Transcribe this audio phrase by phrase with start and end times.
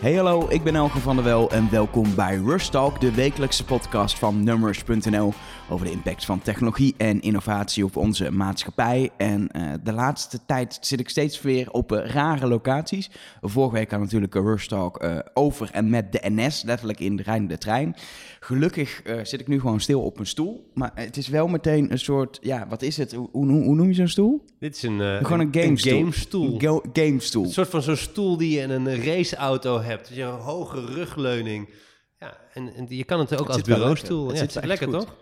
[0.00, 3.64] Hey hallo, ik ben Elke van der Wel en welkom bij Rush Talk, de wekelijkse
[3.64, 5.32] podcast van Numbers.nl
[5.68, 9.10] over de impact van technologie en innovatie op onze maatschappij.
[9.16, 13.10] En uh, de laatste tijd zit ik steeds weer op uh, rare locaties.
[13.40, 17.16] Vorige week had natuurlijk een Rush Talk uh, over en met de NS, letterlijk in
[17.16, 17.96] de rijdende trein.
[18.40, 21.98] Gelukkig zit ik nu gewoon stil op een stoel, maar het is wel meteen een
[21.98, 23.12] soort, ja, wat is het?
[23.12, 24.44] Hoe, hoe, hoe noem je zo'n stoel?
[24.58, 26.58] Dit is een, gewoon een gamestoel.
[26.60, 27.44] Een gamestoel.
[27.44, 30.08] Een soort van zo'n stoel die je in een raceauto hebt.
[30.08, 31.68] Je een hoge rugleuning.
[32.18, 34.24] Ja, en, en je kan het ook Het als bureaustoel.
[34.24, 35.00] Ja, Het het zit lekker goed.
[35.00, 35.14] toch?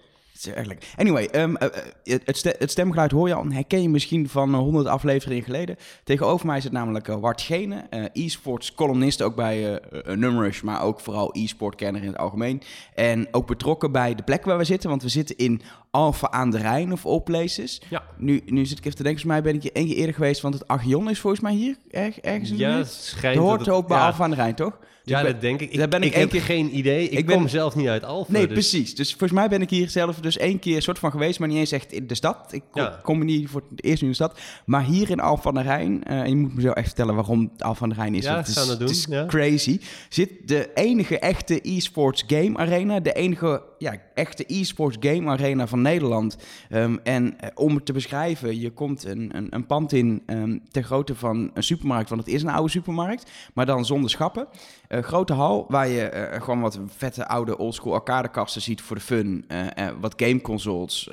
[0.45, 0.89] Lekker.
[0.97, 1.59] Anyway, eh, eh,
[2.05, 3.45] het, het stemgeluid hoor je al.
[3.49, 5.77] Herken je misschien van eh, 100 afleveringen geleden.
[6.05, 11.01] Tegenover mij zit namelijk uh, Wart Gene, e-sports columnist ook bij uh, Numrush, maar ook
[11.01, 12.63] vooral e-sport kenner in het algemeen.
[12.95, 15.63] En ook betrokken bij de plek waar we zitten, want we zitten in
[15.97, 17.81] Alphen aan de Rijn of all places.
[17.91, 18.03] Ja.
[18.19, 20.15] Nu, nu zit ik even te denken, volgens mij ben ik hier één keer eerder
[20.15, 23.37] geweest, want het Agion is volgens mij hier erg, ergens in de Ja, het schijnt
[23.37, 24.07] Dat hoort dat het- ook bij ja.
[24.07, 24.79] Alphen aan de Rijn, toch?
[25.05, 25.77] Dus Ja, ben- dat denk ik.
[25.79, 27.05] Daar ben ik ik één heb keer- geen idee.
[27.09, 28.33] Ik, Ik ben- kom zelf niet uit Alphen.
[28.33, 28.95] Nee, dus- precies.
[28.95, 31.57] Dus volgens mij ben ik hier zelf dus één keer soort van geweest, maar niet
[31.59, 32.53] eens echt in de stad.
[32.53, 33.01] Ik kom, Ja.
[33.03, 34.39] kom niet voor het eerst in de stad.
[34.65, 37.15] Maar hier in Alphen aan de Rijn, eh, en je moet me zo echt vertellen
[37.15, 38.25] waarom Alphen aan de Rijn is.
[38.25, 39.81] Ja, is, we doen, het is crazy.
[40.09, 45.83] Zit de enige echte e-sports game arena, de enige ja, echte e-sports game arena van
[45.83, 46.37] Nederland.
[46.71, 50.59] Ehm, en eh, om het te beschrijven, je komt een, een, een pand in ehm
[50.71, 54.47] ter grootte van een supermarkt, want het is een oude supermarkt, maar dan zonder schappen.
[54.89, 59.45] Grote hal waar je eh, gewoon wat vette oude oldschool arcadekasten ziet voor de fun.
[59.49, 61.09] eh, eh, wat gameconsoles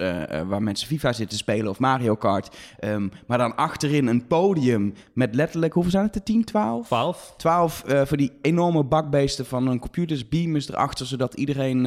[0.48, 2.58] waar mensen FIFA zitten spelen of Mario Kart.
[2.80, 6.24] Ehm, maar dan achterin een podium met letterlijk, hoeveel zijn het er?
[6.24, 6.88] 10, 12?
[6.88, 7.34] 12.
[7.38, 11.86] 12 eh, voor die enorme bakbeesten van een computers, beamers erachter, zodat iedereen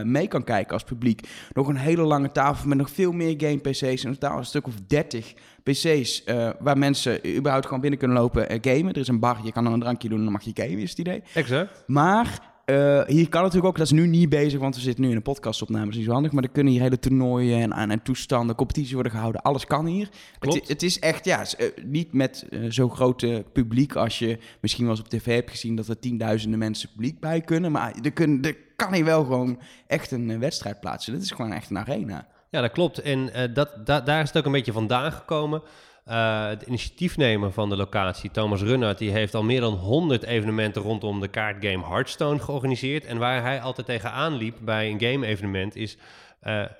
[0.00, 1.28] eh, eh, eh, mee kan kijken als publiek.
[1.52, 4.04] Nog een hele lange tafel met nog veel meer game PC's.
[4.04, 8.48] In totaal een stuk of 30 PC's eh, waar mensen überhaupt gewoon binnen kunnen lopen
[8.48, 8.92] en gamen.
[8.92, 10.78] Er is een bar, je kan dan een drankje doen en dan mag je gamen,
[10.78, 11.22] is het idee.
[11.34, 11.84] Exact.
[11.86, 15.10] Maar eh, hier kan natuurlijk ook, dat is nu niet bezig, want we zitten nu
[15.10, 16.32] in een podcastopname, dat is niet zo handig.
[16.32, 19.42] Maar er kunnen hier hele toernooien en, en, en toestanden, competities worden gehouden.
[19.42, 20.08] Alles kan hier.
[20.38, 20.56] Klopt.
[20.58, 24.84] Het, het is echt, ja, eh, niet met eh, zo'n grote publiek als je misschien
[24.84, 27.72] wel eens op tv hebt gezien dat er tienduizenden mensen publiek bij kunnen.
[27.72, 31.12] Maar er, kunnen, er kan hier wel gewoon echt een eh, wedstrijd plaatsen.
[31.12, 32.26] Dit is gewoon echt een arena.
[32.50, 32.98] Ja, dat klopt.
[32.98, 35.62] En eh, dat, da- daar is het ook een beetje vandaan gekomen.
[36.04, 40.82] Eh het initiatiefnemer van de locatie, Thomas Runnert, die heeft al meer dan 100 evenementen
[40.82, 43.04] rondom de kaartgame Hearthstone georganiseerd.
[43.04, 45.96] En waar hij altijd tegenaan liep bij een game-evenement is,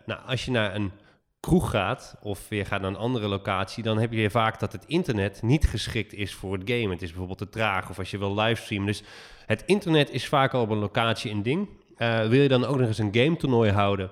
[0.06, 0.92] nou, als je naar een
[1.40, 4.84] kroeg gaat of je gaat naar een andere locatie, dan heb je vaak dat het
[4.86, 6.90] internet niet geschikt is voor het game.
[6.90, 8.86] Het is bijvoorbeeld te traag of als je wil livestreamen.
[8.86, 9.02] Dus
[9.46, 11.68] het internet is vaak al op een locatie een ding.
[12.00, 14.10] Eh, wil je dan ook nog eens een game toernooi houden?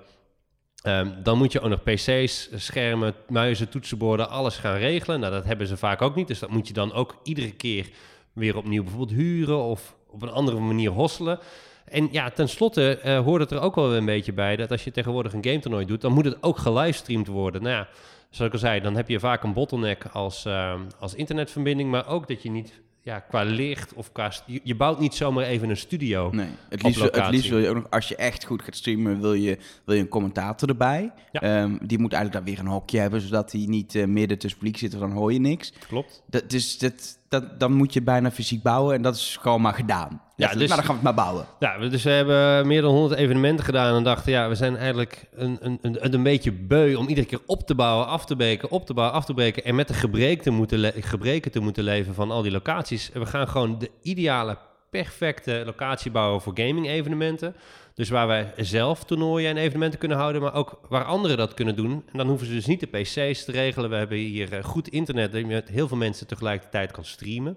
[0.82, 5.20] Ehm, dan moet je ook nog PC's, schermen, muizen, toetsenborden, alles gaan regelen.
[5.20, 6.28] Nou, dat hebben ze vaak ook niet.
[6.28, 7.90] Dus dat moet je dan ook iedere keer
[8.32, 11.38] weer opnieuw bijvoorbeeld huren of op een andere manier hosselen.
[11.84, 14.90] En ja, tenslotte eh hoort het er ook wel een beetje bij dat als je
[14.90, 17.62] tegenwoordig een game toernooi doet, dan moet het ook gelivestreamd worden.
[17.62, 17.88] Nou ja,
[18.30, 22.08] zoals ik al zei, dan heb je vaak een bottleneck als, ehm, als internetverbinding, maar
[22.08, 24.32] ook dat je niet ja, qua licht of qua...
[24.46, 26.30] Je, je bouwt niet zomaar even een studio.
[26.32, 29.20] Nee, het liefst, het liefst wil je ook nog, als je echt goed gaat streamen,
[29.20, 31.12] wil je, wil je een commentator erbij.
[31.32, 31.40] Ja.
[31.40, 34.58] Ehm, die moet eigenlijk dan weer een hokje hebben, zodat hij niet eh, midden tussen
[34.58, 35.72] publiek zit, want dan hoor je niks.
[35.86, 36.22] Klopt.
[36.26, 39.74] Dat, dus dat, dat, dan moet je bijna fysiek bouwen en dat is gewoon maar
[39.74, 40.22] gedaan.
[40.38, 40.68] Ja, dus-.
[40.68, 41.46] Maar dan gaan we het maar bouwen.
[41.58, 45.24] Ja, dus we hebben meer dan 100 evenementen gedaan en dachten, ja, we zijn eigenlijk
[45.34, 48.70] een, een, een, een beetje beu om iedere keer op te bouwen, af te breken,
[48.70, 51.60] op te bouwen, af te breken en met de gebreken te moeten, le- gebreken te
[51.60, 53.10] moeten leven van al die locaties.
[53.12, 54.58] We gaan gewoon de ideale,
[54.90, 57.54] perfecte locatie bouwen voor gaming-evenementen.
[57.94, 61.76] Dus waar wij zelf toernooien en evenementen kunnen houden, maar ook waar anderen dat kunnen
[61.76, 61.92] doen.
[62.12, 63.90] En dan hoeven ze dus niet de PC's te regelen.
[63.90, 67.56] We hebben hier eh, goed internet, dat je met heel veel mensen tegelijkertijd kan streamen.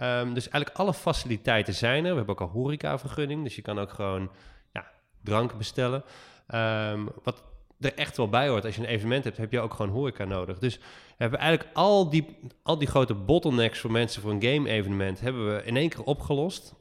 [0.00, 2.10] Ehm, dus eigenlijk alle faciliteiten zijn er.
[2.10, 4.30] We hebben ook een horecavergunning, dus je kan ook gewoon
[4.72, 4.90] ja,
[5.22, 6.04] drank bestellen.
[6.46, 7.42] Ehm, wat
[7.80, 10.24] er echt wel bij hoort, als je een evenement hebt, heb je ook gewoon horeca
[10.24, 10.58] nodig.
[10.58, 10.82] Dus we
[11.16, 12.26] hebben eigenlijk al die,
[12.62, 16.74] al die grote bottlenecks voor mensen voor een game-evenement hebben we in één keer opgelost.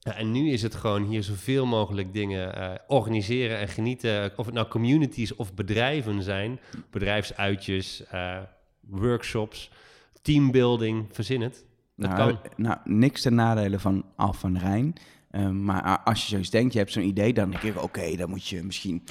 [0.00, 4.32] En nu is het gewoon hier zoveel mogelijk dingen eh, organiseren en genieten.
[4.36, 6.60] Of het nou communities of bedrijven zijn.
[6.90, 8.38] Bedrijfsuitjes, eh,
[8.80, 9.70] workshops,
[10.22, 11.65] teambuilding, verzin het.
[11.96, 12.38] Dat nou, kan.
[12.56, 14.94] nou, niks ten nadele van Alphen aan de Rijn.
[15.30, 18.28] Ehm, maar als je zoiets denkt, je hebt zo'n idee, dan denk ik, oké, dan
[18.30, 19.02] moet je misschien...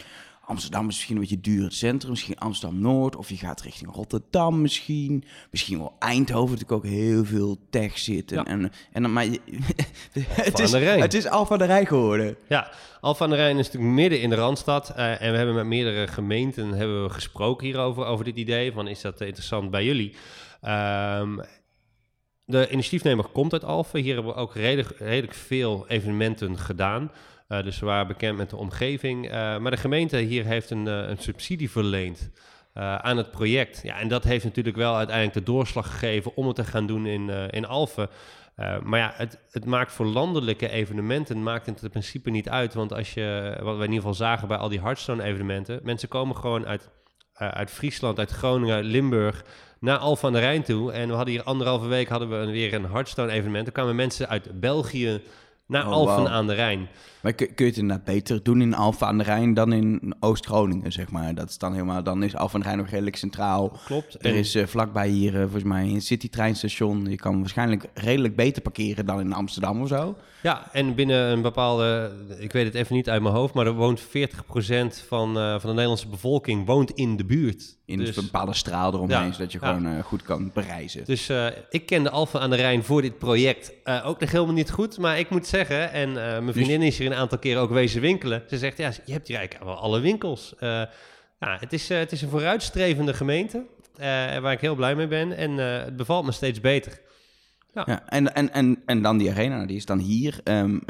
[0.48, 4.62] Amsterdam is misschien een beetje duur het centrum, misschien Amsterdam-Noord, of je gaat richting Rotterdam
[4.62, 8.32] misschien, misschien wel Eindhoven, natuurlijk ook heel veel tech zit.
[8.32, 8.46] En, Ja.
[8.46, 9.40] en, en dan, maar je-
[10.30, 12.36] het, aan is, het is Alphen aan de Rijn geworden.
[12.50, 12.72] Ja,
[13.02, 14.90] Alphen aan de Rijn is natuurlijk midden in de Randstad.
[14.90, 18.72] eh, en we hebben met meerdere gemeenten hebben we gesproken hierover, over dit idee.
[18.72, 20.16] Van is dat interessant bij jullie?
[20.62, 21.38] Ehm,
[22.46, 24.02] de initiatiefnemer komt uit Alphen.
[24.02, 27.12] Hier hebben we ook redelijk, redelijk veel evenementen gedaan.
[27.50, 29.26] Uh, dus we waren bekend met de omgeving.
[29.26, 32.30] Uh, maar de gemeente hier heeft een, uh, een subsidie verleend
[32.98, 33.82] aan het project.
[33.84, 37.06] Ja, en dat heeft natuurlijk wel uiteindelijk de doorslag gegeven om het te gaan doen
[37.06, 38.10] in, in Alphen.
[38.84, 42.74] maar ja, het, het, maakt voor landelijke evenementen maakt het in principe niet uit.
[42.74, 46.36] Want als je, wat we in ieder geval zagen bij al die Hearthstone-evenementen, mensen komen
[46.36, 46.90] gewoon uit,
[47.34, 49.46] uit Friesland, uit Groningen, Limburg
[49.86, 50.92] naar Alphen aan de Rijn toe.
[50.92, 53.68] En we hadden hier anderhalve week hadden we weer een Hearthstone-evenement.
[53.68, 55.22] Er kwamen mensen uit België
[55.68, 56.88] naar oh, Alphen aan de Rijn.
[57.22, 60.16] Maar kun, kun je het inderdaad beter doen in Alphen aan de Rijn dan in
[60.20, 61.36] Oost-Groningen, zeg maar?
[61.36, 63.78] Dat is dan helemaal, dan is Alphen aan de Rijn nog redelijk centraal.
[63.86, 64.18] Klopt.
[64.20, 67.06] Er is uh, vlakbij hier uh, volgens mij een citytreinstation.
[67.10, 70.18] Je kan waarschijnlijk redelijk beter parkeren dan in Amsterdam of zo.
[70.42, 73.74] Ja, en binnen een bepaalde, ik weet het even niet uit mijn hoofd, maar er
[73.74, 74.06] woont 40%
[75.08, 77.78] van, uh, van de Nederlandse bevolking woont in de buurt.
[77.86, 81.06] In dus, een bepaalde straal eromheen, zodat je gewoon goed kan bereizen.
[81.06, 81.30] Dus
[81.70, 83.72] ik ken de Alphen aan de Rijn voor dit project
[84.04, 87.08] ook nog helemaal niet goed, maar ik moet zeggen, en mijn dus vriendin is hier
[87.08, 88.44] een aantal keren ook wezen winkelen.
[88.50, 90.54] Ze zegt, ja, je hebt hier eigenlijk wel alle winkels.
[91.40, 93.64] Ja, het, is, het is een vooruitstrevende gemeente,
[94.42, 95.38] waar ik heel blij mee ben.
[95.38, 97.00] En het bevalt me steeds beter.
[97.76, 97.84] Ja.
[97.86, 98.10] ja.
[98.10, 100.40] en, en, en, en dan die arena, die is dan hier.
[100.44, 100.82] Um,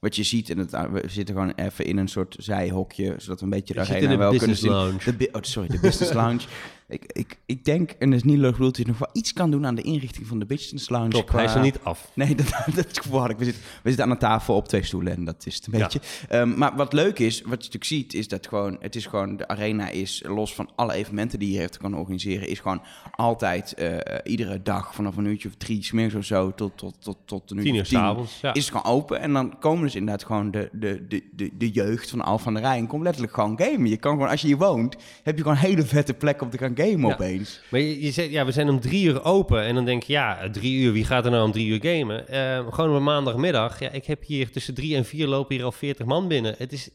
[0.00, 3.44] wat je ziet, en het, we zitten gewoon even in een soort zijhokje, zodat we
[3.44, 4.98] een beetje de arena wel kunnen zien.
[5.18, 6.42] De, oh, sorry, de business lounge.
[6.88, 9.32] Ik, ik, ik denk, en dat is niet leuk bedoeld, dat je nog wel iets
[9.32, 11.08] kan doen aan de inrichting van de Business Lounge.
[11.08, 11.36] Top, qua...
[11.36, 12.10] hij is er niet af.
[12.14, 13.38] Nee, dat, dat gevoel had ik.
[13.38, 15.72] We zitten, we zitten aan een tafel op twee stoelen en dat is het een
[15.72, 16.00] beetje.
[16.32, 19.36] Um, maar wat leuk is, wat je natuurlijk ziet, is dat gewoon, het is gewoon,
[19.36, 23.74] de arena is los van alle evenementen die je heeft kan organiseren, is gewoon altijd,
[23.78, 27.50] uh, iedere dag vanaf een uurtje of drie, smiddags of zo, tot, tot, tot, tot
[27.50, 28.54] een uurtje tien uur tien, ja.
[28.54, 29.20] is het gewoon open.
[29.20, 32.54] En dan komen dus inderdaad gewoon de, de, de, de, de jeugd van Al van
[32.54, 33.88] der Rijn, komt letterlijk gewoon gamen.
[33.88, 36.50] Je kan gewoon, als je hier woont, heb je gewoon een hele vette plek om
[36.50, 37.14] te gaan gamen ja.
[37.14, 37.60] opeens.
[37.70, 39.62] Maar je, je zegt, ja, we zijn om drie uur open.
[39.62, 42.24] En dan denk je, ja, drie uur, wie gaat er nou om drie uur gamen?
[42.30, 43.80] Uh, gewoon op maandagmiddag.
[43.80, 46.54] Ja, ik heb hier tussen drie en vier lopen hier al veertig man binnen.
[46.58, 46.90] Het is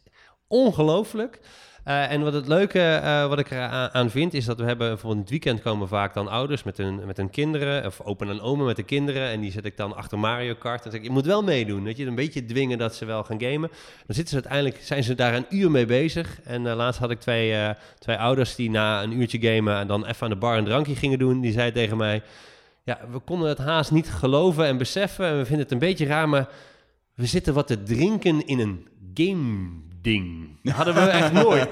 [0.47, 1.39] ongelooflijk.
[1.89, 4.99] Uh, en wat het leuke uh, wat ik er aan vind, is dat we hebben
[5.03, 8.41] in het weekend komen vaak dan ouders met hun, met hun kinderen, of open en
[8.41, 9.29] oma met de kinderen.
[9.29, 10.85] En die zet ik dan achter Mario Kart.
[10.85, 11.85] En zeg ik, je moet wel meedoen.
[11.85, 13.69] Dat je een beetje dwingen dat ze wel gaan gamen.
[14.05, 16.41] Dan zitten ze uiteindelijk, zijn ze daar een uur mee bezig.
[16.43, 20.05] En uh, laatst had ik twee, twee ouders die na een uurtje gamen en dan
[20.05, 21.41] even aan de bar een drankje gingen doen.
[21.41, 22.21] Die zei tegen mij,
[22.83, 25.25] ja, we konden het haast niet geloven en beseffen.
[25.25, 26.49] En we vinden het een beetje raar, maar
[27.15, 30.47] we zitten wat te drinken in een game ding.
[30.63, 31.69] hadden we echt nooit.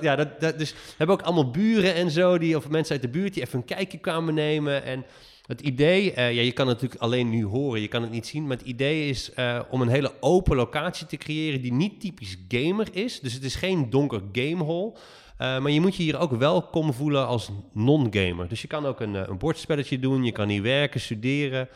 [0.00, 3.02] ja, dat, dat, dus we hebben ook allemaal buren en zo, die, of mensen uit
[3.02, 4.84] de buurt die even een kijkje kwamen nemen.
[4.84, 5.04] En
[5.46, 8.26] het idee, uh, ja, je kan het natuurlijk alleen nu horen, je kan het niet
[8.26, 12.00] zien, maar het idee is uh, om een hele open locatie te creëren die niet
[12.00, 13.20] typisch gamer is.
[13.20, 14.92] Dus het is geen donker gamehall.
[14.92, 18.48] Uh, maar je moet je hier ook welkom voelen als non-gamer.
[18.48, 21.68] Dus je kan ook een, een bordspelletje doen, je kan hier werken, studeren.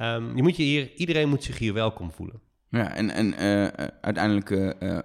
[0.00, 2.40] Um, je moet je hier, iedereen moet zich hier welkom voelen.
[2.74, 4.98] Ja, en, en uh, uiteindelijk uh,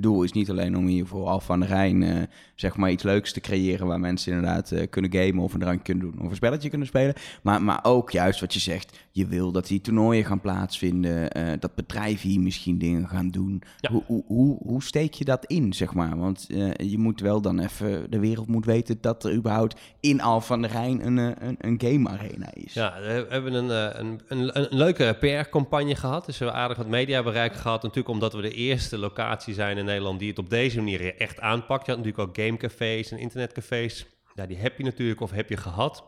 [0.00, 3.32] doel is niet alleen om hier voor Al van de Rijn zeg maar iets leuks
[3.32, 6.68] te creëren waar mensen inderdaad kunnen gamen of een drankje kunnen doen of een spelletje
[6.68, 7.14] kunnen spelen.
[7.42, 11.30] Maar, maar ook juist wat je zegt, je wil dat die toernooien gaan plaatsvinden,
[11.60, 13.62] dat bedrijven hier misschien dingen gaan doen.
[13.90, 16.18] Hoe, hoe, hoe, hoe, steek je dat in, zeg maar?
[16.18, 20.40] Want je moet wel dan even, de wereld moet weten dat er überhaupt in Al
[20.40, 22.72] van de Rijn een, een, een game arena is.
[22.74, 27.54] Ja, we hebben een, een, een, een leuke PR-campagne gehad, dus we aardig wat mediabereik
[27.54, 27.82] gehad.
[27.82, 31.40] Natuurlijk omdat we de eerste locatie zijn in Nederland die het op deze manier echt
[31.40, 31.86] aanpakt.
[31.86, 34.06] Je had natuurlijk ook gamecafés en internetcafés.
[34.34, 36.04] Ja, die heb je natuurlijk of heb je gehad.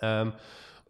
[0.00, 0.34] Um,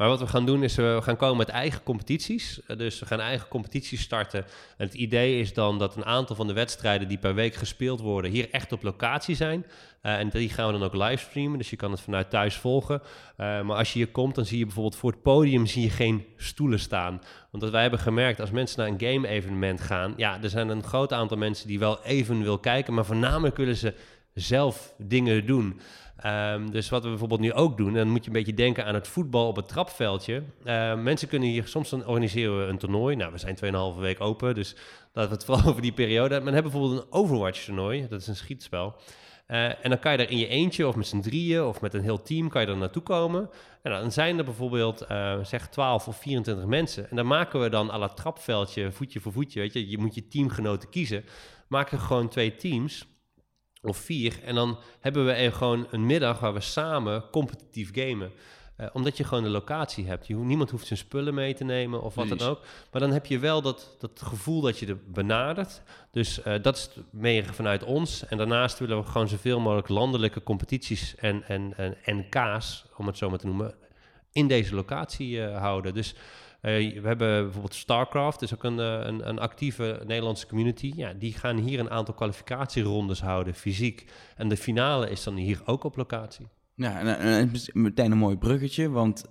[0.02, 2.60] maar wat we gaan doen is, we gaan komen met eigen competities.
[2.66, 4.44] Eh, dus we gaan eigen competities starten.
[4.76, 8.00] En het idee is dan dat een aantal van de wedstrijden die per week gespeeld
[8.00, 9.66] worden, hier echt op locatie zijn.
[10.02, 13.02] Uh, en die gaan we dan ook livestreamen, dus je kan het vanuit thuis volgen.
[13.36, 16.24] Maar als je hier komt, dan zie je bijvoorbeeld voor het podium zie je geen
[16.36, 17.20] stoelen staan.
[17.50, 21.12] Want wij hebben gemerkt, als mensen naar een game-evenement gaan, ja, er zijn een groot
[21.12, 23.94] aantal mensen die wel even wil kijken, maar voornamelijk willen ze
[24.34, 25.80] zelf dingen doen.
[26.26, 28.94] Um, dus wat we bijvoorbeeld nu ook doen, dan moet je een beetje denken aan
[28.94, 30.42] het voetbal op het trapveldje.
[30.64, 33.16] Uh, mensen kunnen hier, soms dan organiseren we een toernooi.
[33.16, 34.76] Nou, we zijn 2,5 week open, dus
[35.12, 36.40] laten we het vooral over die periode.
[36.40, 38.96] Men hebben bijvoorbeeld een Overwatch-toernooi, dat is een schietspel.
[39.48, 41.94] Uh, en dan kan je daar in je eentje of met z'n drieën of met
[41.94, 43.50] een heel team kan je er naartoe komen.
[43.82, 47.10] En dan zijn er bijvoorbeeld uh, zeg 12 of 24 mensen.
[47.10, 49.90] En dan maken we dan à la trapveldje, voetje voor voetje, weet je.
[49.90, 51.24] Je moet je teamgenoten kiezen.
[51.68, 53.06] Maken gewoon twee teams
[53.82, 54.40] of vier.
[54.44, 58.32] En dan hebben we gewoon een middag waar we samen competitief gamen.
[58.80, 60.26] Uh, omdat je gewoon de locatie hebt.
[60.26, 62.60] Je, niemand hoeft zijn spullen mee te nemen of wat dan ook.
[62.90, 65.82] Maar dan heb je wel dat, dat gevoel dat je er benadert.
[66.10, 68.26] Dus uh, dat is meer vanuit ons.
[68.26, 73.16] En daarnaast willen we gewoon zoveel mogelijk landelijke competities en, en, en NK's, om het
[73.16, 73.74] zo maar te noemen,
[74.32, 75.94] in deze locatie eh, houden.
[75.94, 76.20] Dus eh,
[76.70, 80.92] we hebben bijvoorbeeld StarCraft, is ook een, eh, een, een, actieve Nederlandse community.
[80.96, 84.10] Ja, die gaan hier een aantal kwalificatierondes houden, fysiek.
[84.36, 86.46] En de finale is dan hier ook op locatie.
[86.74, 89.24] Ja, en, en, meteen een mooi bruggetje, want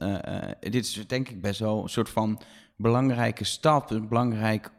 [0.59, 2.41] dit is denk ik best wel een soort van
[2.77, 4.71] belangrijke stap, een belangrijk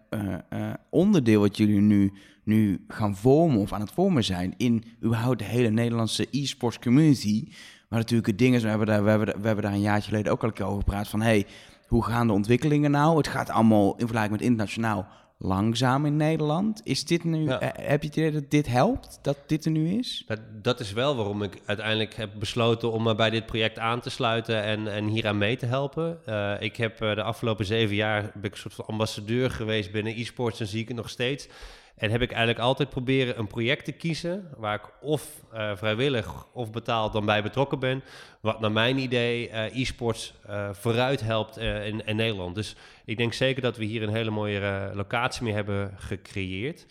[0.90, 2.12] onderdeel wat jullie nu
[2.44, 7.44] nu gaan vormen of aan het vormen zijn in überhaupt de hele Nederlandse e-sports community.
[7.88, 10.08] Maar natuurlijk het ding is, we hebben, daar, we, hebben, we hebben daar een jaartje
[10.08, 11.46] geleden ook al een keer over gepraat van, hey,
[11.92, 13.16] hoe gaan de ontwikkelingen nou?
[13.16, 15.06] Het gaat allemaal in vergelijking met internationaal
[15.38, 16.80] langzaam in Nederland.
[16.84, 19.98] Is dit nu, eh, heb je het idee dat dit helpt, dat dit er nu
[19.98, 20.22] is?
[20.26, 24.00] Dat, dat, is wel waarom ik uiteindelijk heb besloten om me bij dit project aan
[24.00, 26.18] te sluiten en, en hieraan mee te helpen.
[26.28, 30.18] Uh, ik heb de afgelopen zeven jaar ben ik een soort van ambassadeur geweest binnen
[30.18, 31.48] e-sports en zie ik het nog steeds.
[31.96, 36.46] En heb ik eigenlijk altijd proberen een project te kiezen waar ik of uh, vrijwillig
[36.52, 38.02] of betaald dan bij betrokken ben.
[38.40, 42.54] Wat naar mijn idee uh, e-sports uh, vooruit helpt in, in, Nederland.
[42.54, 46.86] Dus ik denk zeker dat we hier een hele mooie locatie mee hebben gecreëerd.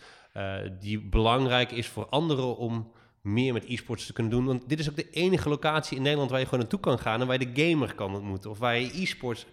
[0.80, 2.92] die belangrijk is voor anderen om
[3.22, 4.44] meer met e-sports te kunnen doen.
[4.44, 7.20] Want dit is ook de enige locatie in Nederland waar je gewoon naartoe kan gaan
[7.20, 8.50] en waar je de gamer kan ontmoeten.
[8.50, 9.46] Of waar je e-sports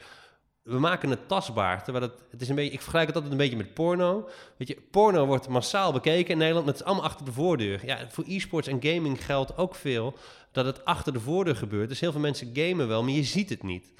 [0.70, 1.84] we maken het tastbaar.
[1.84, 4.30] Terwijl het, het is een beetje, ik vergelijk het altijd een beetje met porno.
[4.58, 7.86] Weet je, porno wordt massaal bekeken in Nederland, maar het is allemaal achter de voordeur.
[7.86, 10.18] Ja, voor e-sports en gaming geldt ook veel
[10.52, 11.90] dat het achter de voordeur gebeurt.
[11.90, 13.94] Dus heel veel mensen gamen wel, maar je ziet het niet.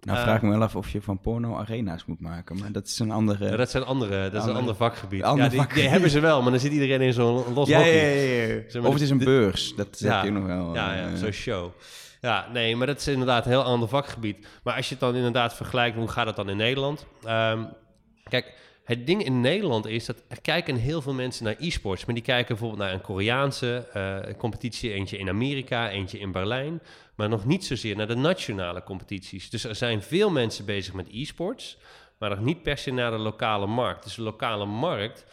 [0.00, 2.86] Nou, vraag ik me wel af of je van porno arena's moet maken, maar dat
[2.86, 3.50] is een andere...
[3.50, 5.20] Ja, dat zijn andere, dat is een ander vakgebied.
[5.20, 8.02] ja, die, die, hebben ze wel, maar dan zit iedereen in zo'n los ja, ja,
[8.02, 8.80] ja, ja.
[8.80, 10.74] Of het is een beurs, dat heb je nog wel.
[10.74, 11.70] Ja, ja, uh, zo'n show.
[12.24, 14.46] Ja, nee, maar dat is inderdaad een heel ander vakgebied.
[14.62, 17.06] Maar als je het dan inderdaad vergelijkt, hoe gaat het dan in Nederland?
[17.26, 17.68] Um,
[18.22, 18.54] kijk,
[18.84, 22.04] het ding in Nederland is dat er kijken heel veel mensen naar e-sports.
[22.04, 26.82] Maar die kijken bijvoorbeeld naar een Koreaanse uh, competitie, eentje in Amerika, eentje in Berlijn.
[27.14, 29.50] Maar nog niet zozeer naar de nationale competities.
[29.50, 31.78] Dus er zijn veel mensen bezig met e-sports,
[32.18, 34.04] maar nog niet per se naar de lokale markt.
[34.04, 35.26] Dus de lokale markt,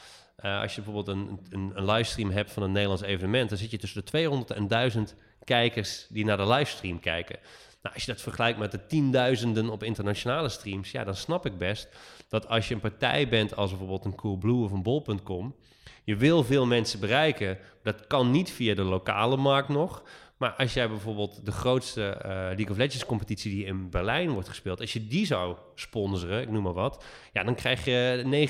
[0.46, 3.72] uh, als je bijvoorbeeld een, een, een livestream hebt van een Nederlands evenement, dan zit
[3.72, 7.40] je tussen de 200 en 1000 kijkers die naar de livestream kijken.
[7.82, 11.58] Nou, als je dat vergelijkt met de tienduizenden op internationale streams, ja, dan snap ik
[11.58, 11.88] best
[12.30, 15.56] dat als je een partij bent als bijvoorbeeld een Coolblue of een Bol.com,
[16.04, 17.58] je wil veel mensen bereiken.
[17.84, 20.04] Dat kan niet via de lokale markt nog.
[20.42, 24.48] Maar als jij bijvoorbeeld de grootste uh, League of Legends competitie die in Berlijn wordt
[24.48, 28.50] gespeeld, als je die zou sponsoren, ik noem maar wat, ja, dan krijg je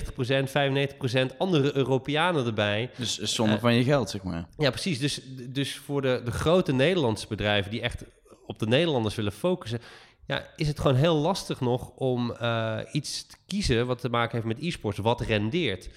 [1.28, 2.90] 90%, 95% andere Europeanen erbij.
[2.98, 4.48] Dus zonder uh, van je geld, zeg maar.
[4.58, 5.00] Ja, precies.
[5.00, 8.04] Dus, dus voor de, de grote Nederlandse bedrijven die echt
[8.46, 9.80] op de Nederlanders willen focussen,
[10.28, 14.36] ja, is het gewoon heel lastig nog om uh, iets te kiezen wat te maken
[14.36, 15.90] heeft met e-sports, wat rendeert.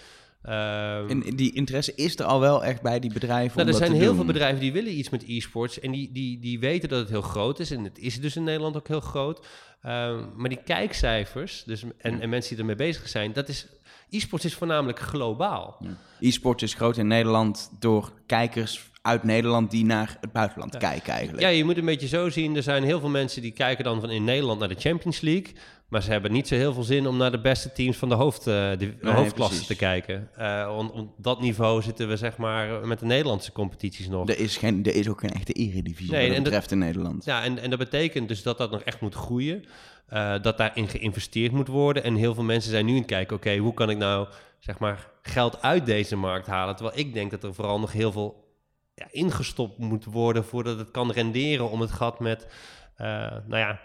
[0.46, 3.56] Um, en die interesse is er al wel echt bij die bedrijven?
[3.56, 6.58] Nou, er zijn heel veel bedrijven die willen iets met e-sports en die, die, die
[6.58, 7.70] weten dat het heel groot is.
[7.70, 9.46] En het is dus in Nederland ook heel groot.
[9.86, 13.66] Um, maar die kijkcijfers dus, en, en mensen die ermee bezig zijn, dat is
[14.10, 15.76] e-sports is voornamelijk globaal.
[15.80, 15.96] Ja.
[16.20, 21.42] E-sports is groot in Nederland door kijkers uit Nederland die naar het buitenland kijken eigenlijk.
[21.42, 22.56] Ja, je moet een beetje zo zien.
[22.56, 25.52] Er zijn heel veel mensen die kijken dan van in Nederland naar de Champions League.
[25.88, 28.14] Maar ze hebben niet zo heel veel zin om naar de beste teams van de,
[28.14, 30.30] hoofd, de hoofdklasse te kijken.
[30.38, 34.28] Uh, op dat niveau zitten we zeg maar met de Nederlandse competities nog.
[34.28, 37.24] Er is, geen, er is ook geen echte eredivisie nee, wat dat betreft in Nederland.
[37.24, 39.64] Ja, en, en dat betekent dus dat dat nog echt moet groeien.
[40.12, 42.04] Uh, dat daarin geïnvesteerd moet worden.
[42.04, 44.78] En heel veel mensen zijn nu aan het kijken, oké, hoe kan ik nou zeg
[44.78, 46.76] maar geld uit deze markt halen?
[46.76, 48.44] Terwijl ik denk dat er vooral nog heel veel
[48.94, 52.46] ja, ingestopt moet worden voordat het kan renderen om het gat met,
[52.98, 53.06] uh,
[53.46, 53.80] nou ja,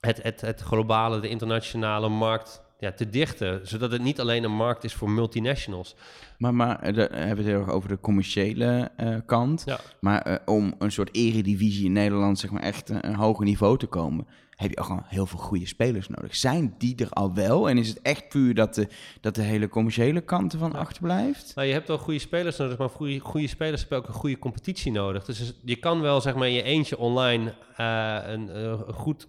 [0.00, 3.68] het, het, het globale, de internationale markt ja, te dichten.
[3.68, 5.94] Zodat het niet alleen een markt is voor multinationals.
[6.38, 9.62] Maar, maar eh, daar hebben we het heel erg over de commerciële uh, kant.
[9.66, 9.80] Ja.
[10.00, 13.78] Maar uh, om een soort eredivisie in Nederland, zeg maar, echt een, een hoger niveau
[13.78, 14.26] te komen
[14.58, 16.36] heb je ook gewoon heel veel goede spelers nodig.
[16.36, 17.68] Zijn die er al wel?
[17.68, 18.88] En is het echt puur dat de,
[19.20, 20.78] dat de hele commerciële kant ervan ja.
[20.78, 21.52] achterblijft?
[21.54, 24.38] Nou, je hebt wel goede spelers nodig, maar goede, goede spelers hebben ook een goede
[24.38, 25.24] competitie nodig.
[25.24, 29.28] Dus je kan wel zeg maar in je eentje online uh, een, goed,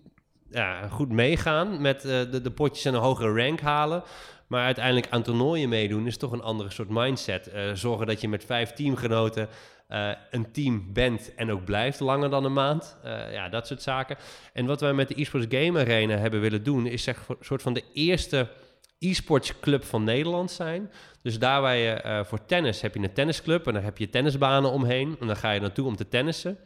[0.52, 4.04] ja, goed meegaan met uh, de, de potjes en een hogere rank halen.
[4.48, 7.52] Maar uiteindelijk aan toernooien meedoen is toch een andere soort mindset.
[7.74, 9.50] zorgen dat je met vijf teamgenoten
[9.90, 12.98] uh, een team bent en ook blijft langer dan een maand.
[13.32, 14.18] Ja, dat soort zaken.
[14.54, 17.62] En wat wij met de eSports Game Arena hebben willen doen, is zeg een soort
[17.62, 18.48] van de eerste
[19.00, 20.92] e-sports club van Nederland zijn.
[21.22, 24.72] Dus daar waar je voor tennis heb je een tennisclub en dan heb je tennisbanen
[24.72, 25.16] omheen.
[25.20, 26.58] En dan ga je naartoe om te tennissen.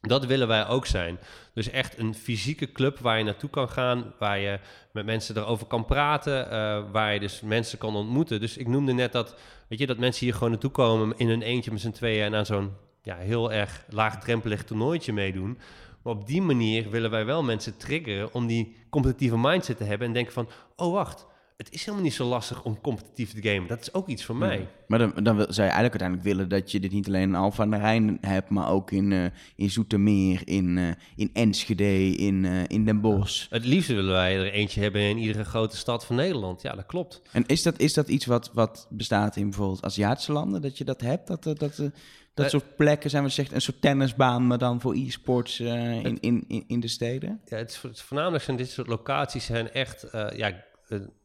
[0.00, 1.18] Dat willen wij ook zijn.
[1.54, 4.58] Dus echt een fysieke club waar je naartoe kan gaan, waar je
[4.92, 8.40] met mensen erover kan praten, uh, waar je dus mensen kan ontmoeten.
[8.40, 9.34] Dus ik noemde net dat,
[9.68, 12.34] weet je, dat mensen hier gewoon naartoe komen in hun eentje met z'n tweeën en
[12.34, 15.58] aan zo'n ja, heel erg laagdrempelig toernooitje meedoen.
[16.02, 20.06] Maar op die manier willen wij wel mensen triggeren om die competitieve mindset te hebben
[20.06, 21.26] en denken van, oh wacht,
[21.60, 23.68] het is helemaal niet zo lastig om competitief te gamen.
[23.68, 24.68] Dat is ook iets voor mij.
[24.86, 27.34] Maar dan, dan wil, zou je eigenlijk uiteindelijk willen dat je dit niet alleen in
[27.34, 29.24] Alphen aan de Rijn hebt, maar ook in, uh,
[29.56, 33.50] in Zoetermeer, in, uh, in Enschede, in, uh, in Den Bosch.
[33.50, 36.62] Het liefst willen wij er eentje hebben in iedere grote stad van Nederland.
[36.62, 37.22] Ja, dat klopt.
[37.32, 40.84] En is dat, is dat iets wat, wat bestaat in bijvoorbeeld Aziatische landen, dat je
[40.84, 41.26] dat hebt?
[41.26, 41.90] Dat, dat, dat,
[42.34, 46.44] dat soort plekken zijn we zegt een soort tennisbaan, maar dan voor e-sports in, in,
[46.48, 47.40] in, in de steden?
[47.44, 50.68] Ja, het, is, het voornamelijk zijn dit soort locaties zijn echt ja,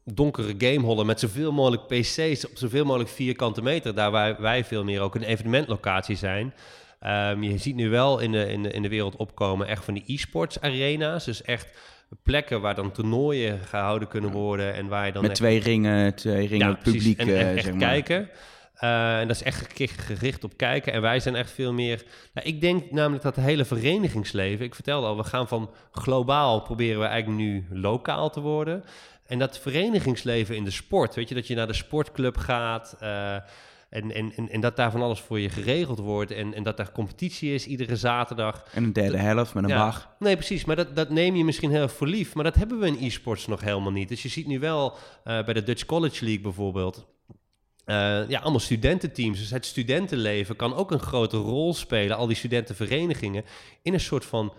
[0.04, 3.94] donkere gamehollen met zoveel mogelijk PC's op zoveel mogelijk vierkante meter.
[3.94, 6.54] Daar waar wij veel meer ook een evenementlocatie zijn.
[7.06, 9.94] Um, je ziet nu wel in de, in, de, in de wereld opkomen echt van
[9.94, 11.24] die e-sports arena's.
[11.24, 11.68] Dus echt
[12.22, 14.74] plekken waar dan toernooien gehouden kunnen worden.
[14.74, 18.30] En waar je dan met twee ringen, twee ringen ja, publiek en, en, echt kijken.
[18.80, 20.92] Uh, en dat is echt gericht op kijken.
[20.92, 22.04] En wij zijn echt veel meer.
[22.34, 24.64] Nou, ik denk namelijk dat het hele verenigingsleven.
[24.64, 28.84] Ik vertelde al, we gaan van globaal proberen we eigenlijk nu lokaal te worden.
[29.26, 33.34] En dat verenigingsleven in de sport, weet je, dat je naar de sportclub gaat uh,
[33.34, 36.76] en, en, en, en, dat daar van alles voor je geregeld wordt en, en dat
[36.76, 38.64] daar competitie is iedere zaterdag.
[38.72, 41.70] En een derde helft met een ja, Nee, precies, maar dat, dat neem je misschien
[41.70, 44.08] heel voor lief, maar dat hebben we in e-sports nog helemaal niet.
[44.08, 47.06] Dus je ziet nu wel uh, bij de Dutch College League bijvoorbeeld,
[47.86, 49.38] uh, ja, allemaal studententeams.
[49.38, 53.44] Dus het studentenleven kan ook een grote rol spelen, al die studentenverenigingen,
[53.82, 54.52] in een soort van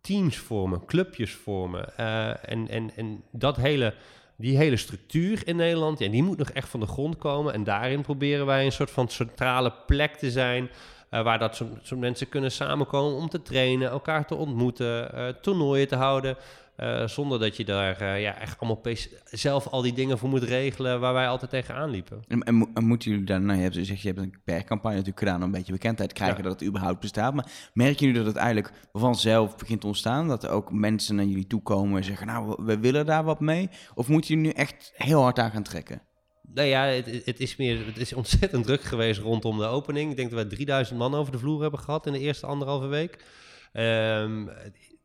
[0.00, 1.92] teams vormen, clubjes vormen.
[2.00, 3.94] Uh, en, en, en dat hele,
[4.36, 7.52] die hele structuur in Nederland, ja, die moet nog echt van de grond komen.
[7.52, 10.70] En daarin proberen wij een soort van centrale plek te zijn.
[11.10, 15.88] Uh, waar dat soort mensen kunnen samenkomen om te trainen, elkaar te ontmoeten, uh, toernooien
[15.88, 16.36] te houden.
[16.82, 18.94] Uh, zonder dat je daar uh, ja, echt allemaal
[19.24, 22.22] zelf al die dingen voor moet regelen waar wij altijd tegenaan liepen.
[22.28, 25.18] En, en, en moeten jullie dan, nou, je hebt, zeg, je hebt een PR-campagne natuurlijk
[25.18, 26.42] gedaan om een beetje bekendheid te krijgen ja.
[26.42, 27.34] dat het überhaupt bestaat.
[27.34, 30.28] Maar merken jullie dat het eigenlijk vanzelf begint te ontstaan?
[30.28, 33.40] Dat er ook mensen naar jullie toe komen en zeggen, nou, we willen daar wat
[33.40, 33.68] mee?
[33.94, 36.02] Of moeten jullie nu echt heel hard aan gaan trekken?
[36.42, 40.10] Nou ja, het, het, is meer, het is ontzettend druk geweest rondom de opening.
[40.10, 42.86] Ik denk dat we 3000 man over de vloer hebben gehad in de eerste anderhalve
[42.86, 43.24] week.
[43.72, 44.50] Um,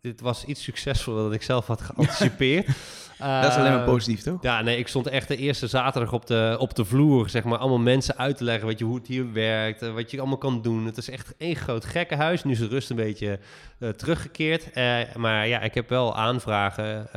[0.06, 2.66] dit was iets succesvoller dan ik zelf had geanticipeerd.
[3.18, 4.44] dat is alleen maar positief, toch?
[4.44, 7.58] Ja, nee, ik stond echt de eerste zaterdag op de, op de vloer, zeg maar,
[7.58, 10.38] allemaal mensen uit te leggen weet je, hoe het hier werkt, eh, wat je allemaal
[10.38, 10.86] kan doen.
[10.86, 12.44] Het is echt één groot gekkenhuis.
[12.44, 13.40] Nu is de rust een beetje
[13.80, 14.78] uh, teruggekeerd.
[14.78, 17.08] Uh, maar ja, ik heb wel aanvragen,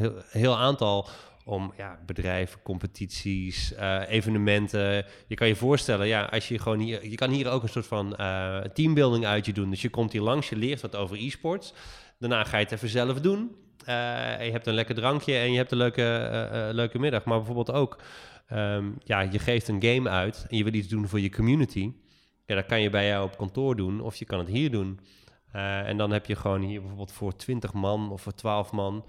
[0.00, 1.08] heel, heel aantal
[1.46, 5.04] om ja, bedrijven, competities, uh, evenementen.
[5.26, 7.86] Je kan je voorstellen, ja, als je gewoon hier, je kan hier ook een soort
[7.86, 9.70] van uh, teambuilding uit je doen.
[9.70, 11.72] Dus je komt hier langs, je leert wat over e-sports.
[12.18, 13.56] Daarna ga je het even zelf doen.
[13.88, 17.24] Uh, je hebt een lekker drankje en je hebt een leuke, leuke middag.
[17.24, 17.98] Maar bijvoorbeeld ook,
[18.52, 21.92] um, ja, je geeft een game uit en je wil iets doen voor je community.
[22.46, 25.00] Ja, dat kan je bij jou op kantoor doen of je kan het hier doen.
[25.52, 29.04] en dan heb je gewoon hier bijvoorbeeld voor 20 man of voor 12 man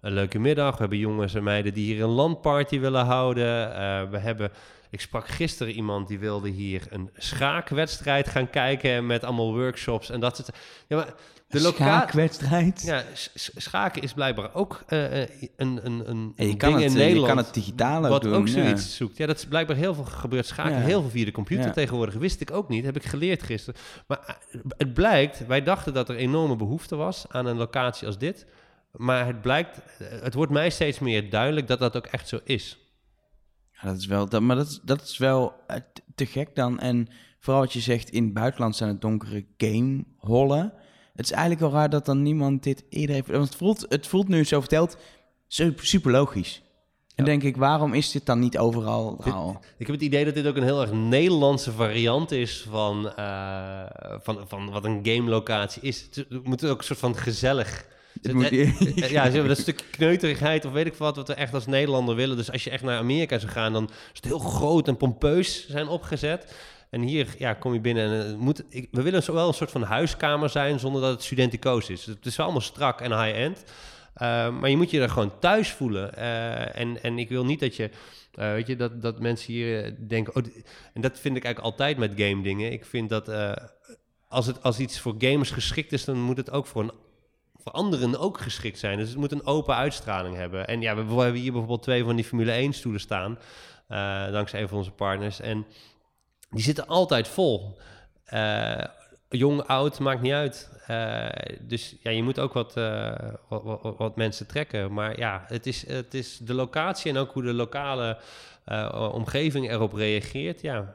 [0.00, 0.72] een leuke middag.
[0.72, 3.70] We hebben jongens en meiden die hier een landparty willen houden.
[4.10, 4.50] We hebben,
[4.90, 10.20] ik sprak gisteren iemand die wilde hier een schaakwedstrijd gaan kijken met allemaal workshops en
[10.20, 10.56] dat soort.
[10.88, 11.14] Ja, maar
[11.48, 12.82] de schaakwedstrijd?
[12.82, 13.04] Ja,
[13.34, 17.28] schaken is blijkbaar ook uh, een, een, een ja, je kan ding het, in Nederland.
[17.28, 18.88] Je kan het digitale wat doen, ook zoiets ja.
[18.88, 19.16] zoekt.
[19.16, 20.46] Ja, dat is blijkbaar heel veel gebeurd.
[20.46, 22.14] Schaken heel veel via de computer tegenwoordig.
[22.14, 22.84] Wist ik ook niet.
[22.84, 23.80] Heb ik geleerd gisteren.
[24.06, 24.38] Maar
[24.76, 28.46] het blijkt, wij dachten dat er enorme behoefte was aan een locatie als dit.
[28.92, 32.78] Maar het blijkt, het wordt mij steeds meer duidelijk dat dat ook echt zo is.
[33.72, 35.76] Ja, dat is wel, dat, maar dat is, dat is wel eh,
[36.14, 36.78] te gek dan.
[36.78, 37.08] En
[37.40, 40.72] vooral wat je zegt, in het buitenland zijn het donkere gamehollen.
[41.16, 43.28] Het is eigenlijk wel raar dat dan niemand dit eerder heeft...
[43.28, 44.96] Want het voelt, het voelt nu zo verteld
[45.76, 46.62] super logisch.
[47.14, 49.34] En denk ik, waarom is dit dan niet overal dit?
[49.78, 53.82] Ik heb het idee dat dit ook een heel erg Nederlandse variant is van, uh,
[54.22, 56.08] van, van wat een game locatie is.
[56.14, 57.86] Het moet ook een soort van gezellig
[58.22, 58.48] het moet,
[59.10, 62.36] ja, ze dat stukje kneuterigheid of weet ik wat, wat we echt als Nederlander willen.
[62.36, 65.68] Dus als je echt naar Amerika zou gaan, dan is het heel groot en pompeus
[65.68, 66.54] zijn opgezet.
[66.96, 69.70] En hier ja, kom je binnen en het moet, ik, we willen wel een soort
[69.70, 72.06] van huiskamer zijn zonder dat het studenticoos is.
[72.06, 73.64] Het is wel allemaal strak en high-end.
[74.14, 76.10] Uh, maar je moet je er gewoon thuis voelen.
[76.18, 77.90] Uh, en, en ik wil niet dat je,
[78.38, 80.36] uh, weet je, dat, dat mensen hier denken.
[80.36, 80.42] Oh,
[80.94, 82.72] en dat vind ik eigenlijk altijd met game dingen.
[82.72, 83.30] Ik vind dat
[84.28, 86.92] als, het, als iets voor gamers geschikt is, dan moet het ook voor een
[87.62, 88.98] voor anderen ook geschikt zijn.
[88.98, 90.66] Dus het moet een open uitstraling hebben.
[90.66, 93.38] En ja, we, hebben hier bijvoorbeeld twee van die Formule 1 stoelen staan,
[94.32, 95.40] dankzij een van onze partners.
[95.40, 95.66] En
[96.56, 97.78] die zitten altijd vol.
[98.32, 98.84] Uh,
[99.28, 100.70] jong, oud, maakt niet uit.
[100.90, 101.26] Uh,
[101.60, 102.74] dus ja, je moet ook wat,
[103.48, 104.92] wat, wat, wat, mensen trekken.
[104.92, 108.18] Maar ja, het is, het is de locatie en ook hoe de lokale
[109.12, 110.60] omgeving erop reageert.
[110.60, 110.94] Ja,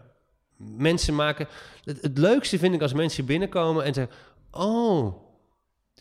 [0.57, 1.47] mensen maken...
[1.83, 4.15] Het, het leukste vind ik als mensen binnenkomen en zeggen...
[4.51, 5.30] Oh,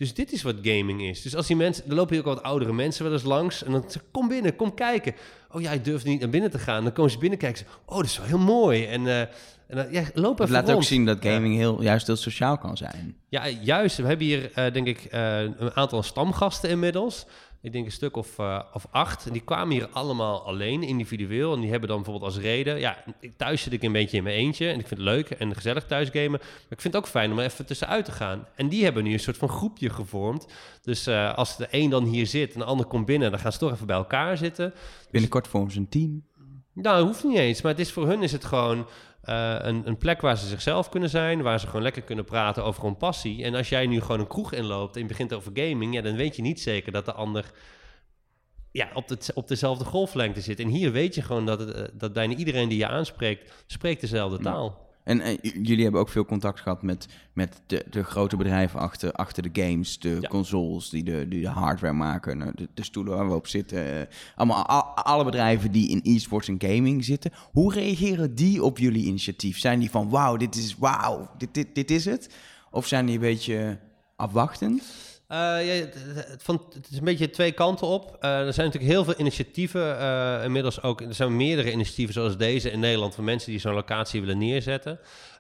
[0.00, 1.22] Dus dit is wat gaming is.
[1.22, 3.64] Dus als die mensen, er lopen hier ook wat oudere mensen wel eens langs.
[3.64, 5.14] En dan kom binnen, kom kijken.
[5.50, 6.82] Oh, jij durft niet naar binnen te gaan.
[6.82, 7.58] Dan komen ze binnen kijken.
[7.58, 8.86] Ze, oh, dat is wel heel mooi.
[8.86, 9.28] En, uh, en
[9.66, 10.76] dan, ja, loop even Het laat rond.
[10.76, 13.16] ook zien dat gaming heel, juist heel sociaal kan zijn.
[13.28, 13.96] Ja, juist.
[13.96, 17.26] We hebben hier, uh, denk ik, uh, een aantal stamgasten inmiddels.
[17.62, 19.26] Ik denk een stuk of, uh, of acht.
[19.26, 21.54] En die kwamen hier allemaal alleen, individueel.
[21.54, 22.78] En die hebben dan bijvoorbeeld als reden...
[22.78, 23.04] Ja,
[23.36, 24.66] thuis zit ik een beetje in mijn eentje.
[24.68, 26.30] En ik vind het leuk en gezellig thuis gamen.
[26.30, 28.46] Maar ik vind het ook fijn om er even tussenuit te gaan.
[28.54, 30.46] En die hebben nu een soort van groepje gevormd.
[30.82, 33.30] Dus uh, als de een dan hier zit en de ander komt binnen...
[33.30, 34.74] dan gaan ze toch even bij elkaar zitten.
[35.10, 36.24] Binnenkort vormen ze een team.
[36.74, 37.62] Nou, dat hoeft niet eens.
[37.62, 38.86] Maar het is, voor hun is het gewoon...
[39.24, 42.64] Uh, een, een, plek waar ze zichzelf kunnen zijn, waar ze gewoon lekker kunnen praten
[42.64, 43.44] over hun passie.
[43.44, 46.16] En als jij nu gewoon een kroeg inloopt en je begint over gaming, ja, dan
[46.16, 47.52] weet je niet zeker dat de ander
[48.72, 50.60] ja, op, de, op dezelfde golflengte zit.
[50.60, 54.38] En hier weet je gewoon dat, het, dat bijna iedereen die je aanspreekt, spreekt dezelfde
[54.38, 54.89] taal.
[55.04, 59.12] En, en, jullie hebben ook veel contact gehad met, met de, de grote bedrijven achter,
[59.12, 60.28] achter de games, de ja.
[60.28, 64.08] consoles die de, die de hardware maken, de, de stoelen waar we op zitten.
[64.36, 67.32] Allemaal al, alle bedrijven die in e-sports en gaming zitten.
[67.52, 69.58] Hoe reageren die op jullie initiatief?
[69.58, 72.34] Zijn die van wauw, dit is wauw, dit, dit, dit is het?
[72.70, 73.78] Of zijn die een beetje
[74.16, 74.82] afwachtend?
[75.32, 78.18] Uh, ja, het, van, het is een beetje twee kanten op.
[78.20, 81.00] Uh, er zijn natuurlijk heel veel initiatieven, uh, inmiddels ook.
[81.00, 84.98] Er zijn meerdere initiatieven zoals deze in Nederland van mensen die zo'n locatie willen neerzetten.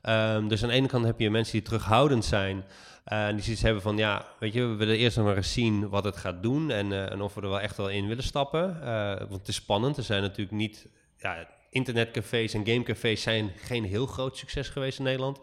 [0.08, 2.64] Um, dus aan de ene kant heb je mensen die terughoudend zijn.
[3.04, 5.88] en die zoiets hebben van, ja, weet je, we willen eerst nog maar eens zien
[5.88, 8.80] wat het gaat doen en, en of we er wel echt wel in willen stappen.
[9.18, 9.96] want het is spannend.
[9.96, 15.04] Er zijn natuurlijk niet, ja, internetcafés en gamecafés zijn geen heel groot succes geweest in
[15.04, 15.38] Nederland.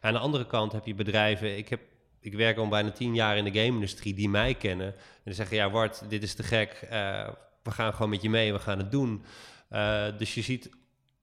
[0.00, 1.80] Aan de andere kant heb je bedrijven, ik heb
[2.22, 4.86] ik werk al bijna tien jaar in de game-industrie die mij kennen.
[4.86, 6.80] En die zeggen, ja Wart, dit is te gek.
[6.84, 7.28] Uh,
[7.62, 9.22] we gaan gewoon met je mee, we gaan het doen.
[9.72, 10.70] Uh, dus je ziet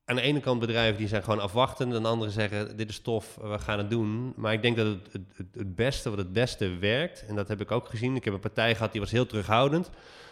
[0.05, 1.93] aan de ene kant bedrijven die zijn gewoon afwachtend.
[1.93, 4.33] En de andere zeggen, dit is tof, we gaan het doen.
[4.35, 7.25] Maar ik denk dat het, het, het beste, wat het beste werkt...
[7.25, 8.15] en dat heb ik ook gezien.
[8.15, 9.89] Ik heb een partij gehad, die was heel terughoudend.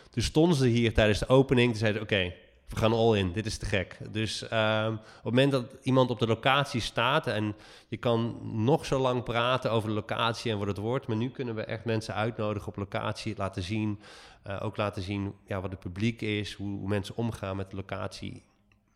[0.09, 1.69] Dus stonden ze hier tijdens de opening.
[1.69, 2.33] Toen zeiden oké,
[2.67, 3.97] we gaan all in, dit is te gek.
[4.11, 7.55] Dus um, op het moment dat iemand op de locatie staat en
[7.87, 11.29] je kan nog zo lang praten over de locatie en wat het wordt, maar nu
[11.29, 13.99] kunnen we echt mensen uitnodigen op locatie, laten zien,
[14.47, 18.43] uh, ook laten zien ja, wat het publiek is, hoe mensen omgaan met de locatie.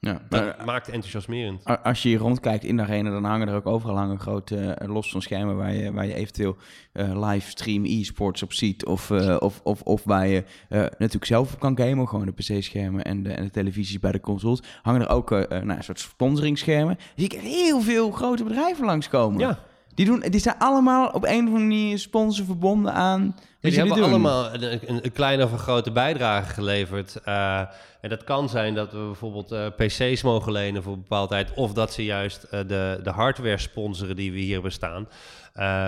[0.04, 1.84] Ja, maar, dat maakt enthousiasmerend.
[1.84, 4.94] Als je hier rondkijkt in de arena, dan hangen er ook overal hangen grote uh,
[4.94, 6.58] los van schermen waar je, waar je eventueel
[6.94, 8.86] uh, livestream e-sports op ziet.
[8.86, 13.24] Of, of, of, of waar je natuurlijk zelf op kan gamen, gewoon de PC-schermen en
[13.24, 14.62] de, en de televisies bij de consoles.
[14.82, 16.98] Hangen er ook nou, een soort sponsoring-schermen.
[17.16, 19.40] Zie ik heel veel grote bedrijven langskomen.
[19.40, 19.60] Ja.
[19.96, 23.36] Die, doen, die zijn allemaal op een of andere manier sponsor verbonden aan.
[23.60, 24.06] Ja, die hebben doen.
[24.06, 27.20] allemaal een, een, een, kleine of een grote bijdrage geleverd.
[27.26, 27.60] Uh,
[28.02, 31.54] en dat kan zijn dat we bijvoorbeeld uh, PC's mogen lenen voor een bepaalde tijd.
[31.54, 35.08] Of dat ze juist uh, de, de hardware sponsoren die we hier bestaan.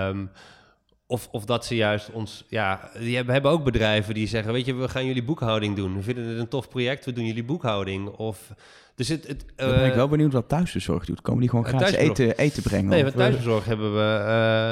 [0.10, 0.32] Um,
[1.08, 4.66] of, of dat ze juist ons, ja, die hebben, hebben ook bedrijven die zeggen, weet
[4.66, 5.96] je, we gaan jullie boekhouding doen.
[5.96, 8.08] We vinden het een tof project, we doen jullie boekhouding.
[8.08, 8.52] Of,
[8.96, 11.22] dus het, het, uh, ben ik wel benieuwd wat thuisbezorgd doet.
[11.22, 12.90] Komen die gewoon gratis eten, eten brengen?
[12.90, 14.24] Nee, met thuisbezorgd hebben we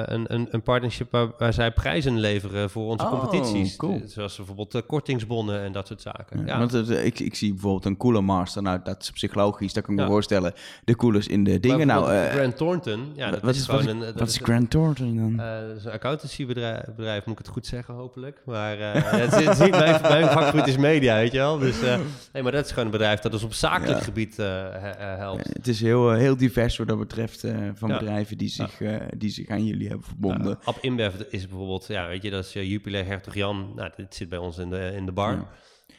[0.07, 3.75] uh, een, een, een partnership waar, waar, zij prijzen leveren voor onze oh, competities.
[3.75, 4.01] Cool.
[4.05, 6.39] Zoals bijvoorbeeld uh, kortingsbonnen en dat soort zaken.
[6.39, 6.57] Ja, ja.
[6.59, 8.61] Want ik, ik zie bijvoorbeeld een Cooler Master.
[8.61, 10.53] Nou, dat is psychologisch, dat kan ik me voorstellen.
[10.83, 11.87] De coolers in de dingen.
[11.87, 13.99] Nou, Grant Thornton, ja, dat wat is, wat, een...
[13.99, 15.37] Wat is Grant Thornton dan?
[15.67, 18.41] dat is een accountancybedrijf, bedrijf, moet ik het goed zeggen, hopelijk.
[18.45, 21.57] Maar het, is, het is niet, mijn, mijn vakgebied is media, weet je wel.
[21.57, 21.75] Dus,
[22.33, 24.09] nee, maar dat is gewoon een bedrijf dat is op zakelijk gebied
[25.17, 25.47] helpt.
[25.53, 27.39] Het is heel, heel divers wat dat betreft
[27.73, 27.97] van ja.
[27.97, 29.07] bedrijven die zich, ja.
[29.17, 30.49] die zich aan jullie hebben verbonden.
[30.49, 33.71] Ja, Ab InBev is bijvoorbeeld, ja, weet je, dat is Jupiler Hertog Jan.
[33.75, 35.47] Nou, dit zit bij ons in de, in de bar.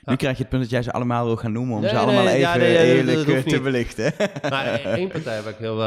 [0.04, 1.98] Nu krijg je het punt dat jij ze allemaal wil gaan noemen om nee, ze
[1.98, 4.12] allemaal nee, even nee, eerlijk te belichten.
[4.50, 5.86] maar één partij waar ik heel,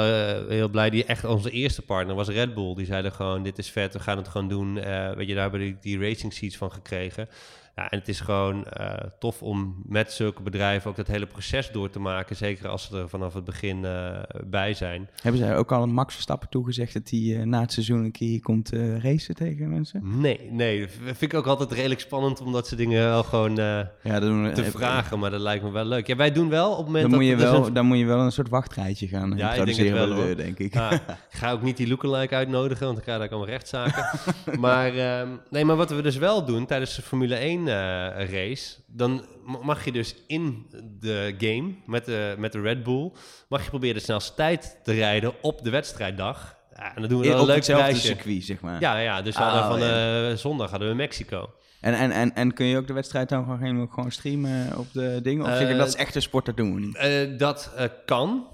[0.50, 2.76] heel blij, die echt onze eerste partner was Red Bull.
[2.76, 4.74] Die zeiden gewoon, dit is vet, we gaan het gewoon doen.
[5.16, 7.28] weet je, daar hebben die, die racing seats van gekregen.
[7.76, 11.72] Ja, en het is gewoon uh, tof om met zulke bedrijven ook dat hele proces
[11.72, 12.36] door te maken.
[12.36, 15.10] Zeker als ze er vanaf het begin uh, bij zijn.
[15.22, 18.12] Hebben zij ook al een Max Verstappen toegezegd dat hij uh, na het seizoen een
[18.12, 18.70] keer komt
[19.02, 20.20] racen tegen mensen?
[20.20, 20.80] Nee, nee.
[20.80, 24.54] Dat vind ik ook altijd redelijk spannend om dat soort dingen wel gewoon ja, doen,
[24.54, 25.20] te vragen.
[25.20, 26.08] Maar dat lijkt me wel leuk.
[26.08, 27.20] Ja, wij doen wel op het moment dan dat...
[27.20, 27.74] Moet je wel, een...
[27.74, 30.60] Dan moet je wel een soort wachtrijtje gaan ja, introduceren, ik denk, wel, de, denk
[30.60, 30.74] ik.
[30.74, 30.92] Ja,
[31.32, 34.06] ik ga ook niet die lookalike uitnodigen, want dan krijg ik allemaal rechtszaken.
[34.60, 39.26] maar, um, nee, maar wat we dus wel doen tijdens de Formule 1 race, dan
[39.62, 40.66] mag je dus in
[41.00, 43.12] de game met de, met de Red Bull,
[43.50, 46.56] mag je proberen de snelste tijd te rijden op de wedstrijddag.
[46.76, 48.08] Ja, en dan doen we dan een leuk prijsje.
[48.08, 48.80] circuit, zeg maar.
[48.80, 50.30] Ja, ja dus oh, van ja.
[50.30, 51.50] uh, zondag hadden we Mexico.
[51.82, 55.20] En, en, en, en kun je ook de wedstrijd dan gewoon, gewoon streamen op de
[55.24, 55.46] dingen?
[55.46, 56.98] Of uh, zeg je, dat is echt een sport, dat doen we niet?
[57.32, 57.72] Uh, dat
[58.06, 58.48] kan.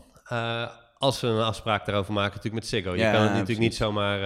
[1.01, 2.91] Als we een afspraak daarover maken, natuurlijk met Ziggo.
[2.91, 3.63] Je Ja, kan het natuurlijk precies.
[3.63, 4.17] niet zomaar,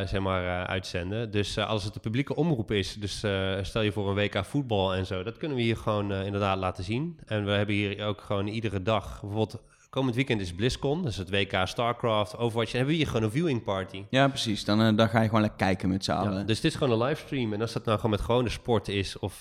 [0.00, 1.30] eh, zeg maar, eh, uitzenden.
[1.30, 3.16] Dus eh, als het een publieke omroep is, dus
[3.62, 6.84] stel je voor een WK voetbal en zo, dat kunnen we hier gewoon inderdaad laten
[6.84, 7.18] zien.
[7.26, 11.30] En we hebben hier ook gewoon iedere dag, bijvoorbeeld komend weekend is BlizzCon, dus het
[11.30, 12.70] WK StarCraft, Overwatch.
[12.70, 14.04] En hebben we hier gewoon een viewing party.
[14.10, 14.64] Ja, precies.
[14.64, 16.38] Dan, dan ga je gewoon lekker kijken met z'n allen.
[16.38, 17.52] Ja, dus dit is gewoon een livestream.
[17.52, 19.40] En als dat nou gewoon met gewone sport is, of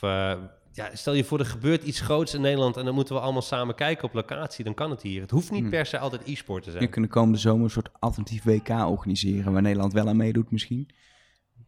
[0.74, 3.42] ja, stel je voor er gebeurt iets groots in Nederland en dan moeten we allemaal
[3.42, 5.22] samen kijken op locatie, dan kan het hier.
[5.22, 5.70] Het hoeft niet Hm.
[5.70, 6.84] per se altijd e-sport te zijn.
[6.84, 10.52] Je kunt de komende zomer een soort alternatief WK organiseren, waar Nederland wel aan meedoet
[10.52, 10.88] misschien.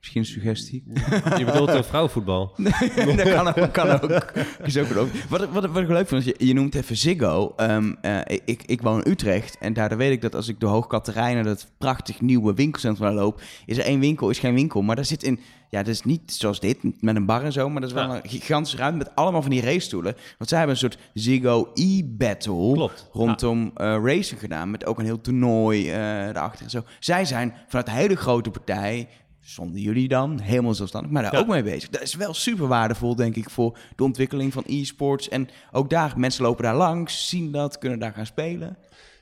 [0.04, 0.84] Misschien een suggestie.
[1.40, 2.54] Je bedoelt een vrouwenvoetbal.
[3.16, 3.74] dat kan ook.
[3.74, 4.32] Kan ook.
[4.64, 4.88] Is ook
[5.30, 7.54] wat, wat, wat ik leuk vind, je, je noemt even Ziggo.
[7.56, 10.70] Ehm, eh, ik, ik woon in Utrecht en daardoor weet ik dat als ik door
[10.70, 14.82] Hoogkaterijnen, dat prachtig nieuwe winkelcentrum loop, is er één winkel, is geen winkel.
[14.82, 15.40] Maar daar zit in,
[15.70, 18.08] ja, dat is niet zoals dit, met een bar en zo, maar dat is wel
[18.08, 18.16] Ja.
[18.24, 20.16] een gigantische ruimte met allemaal van die racestoelen.
[20.38, 25.22] Want zij hebben een soort Ziggo e-battle rondom eh, racing gedaan, met ook een heel
[25.22, 25.98] toernooi eh
[26.34, 26.84] daarachter en zo.
[27.00, 29.08] Zij zijn vanuit een hele grote partij,
[29.44, 31.40] zonder jullie dan, helemaal zelfstandig, maar daar Ja.
[31.40, 31.90] ook mee bezig.
[31.90, 35.30] Dat is wel super waardevol, denk ik, voor de ontwikkeling van e-sports.
[35.30, 38.78] En ook daar, mensen lopen daar langs, zien dat, kunnen daar gaan spelen.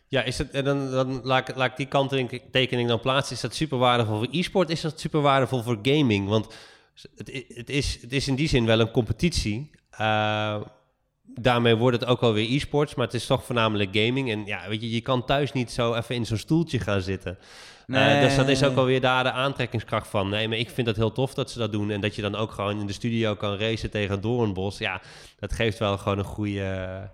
[0.07, 3.35] Ja, is het, en dan, dan laat, ik, laat ik die kanttekening dan plaatsen.
[3.35, 4.69] Is dat super waardevol voor e-sport?
[4.69, 6.27] Is dat super waardevol voor gaming?
[6.27, 6.47] Want
[7.15, 9.69] het, het, is, het is in die zin wel een competitie.
[9.89, 10.61] Eh,
[11.23, 14.31] daarmee wordt het ook alweer e-sports, maar het is toch voornamelijk gaming.
[14.31, 17.37] En ja, weet je, je kan thuis niet zo even in zo'n stoeltje gaan zitten.
[17.93, 20.29] Eh, dus dat is ook alweer daar de aantrekkingskracht van.
[20.29, 21.91] Nee, maar ik vind dat heel tof dat ze dat doen.
[21.91, 24.77] En dat je dan ook gewoon in de studio kan racen tegen Doornbos.
[24.77, 25.01] Ja,
[25.39, 27.09] dat geeft wel gewoon een goede...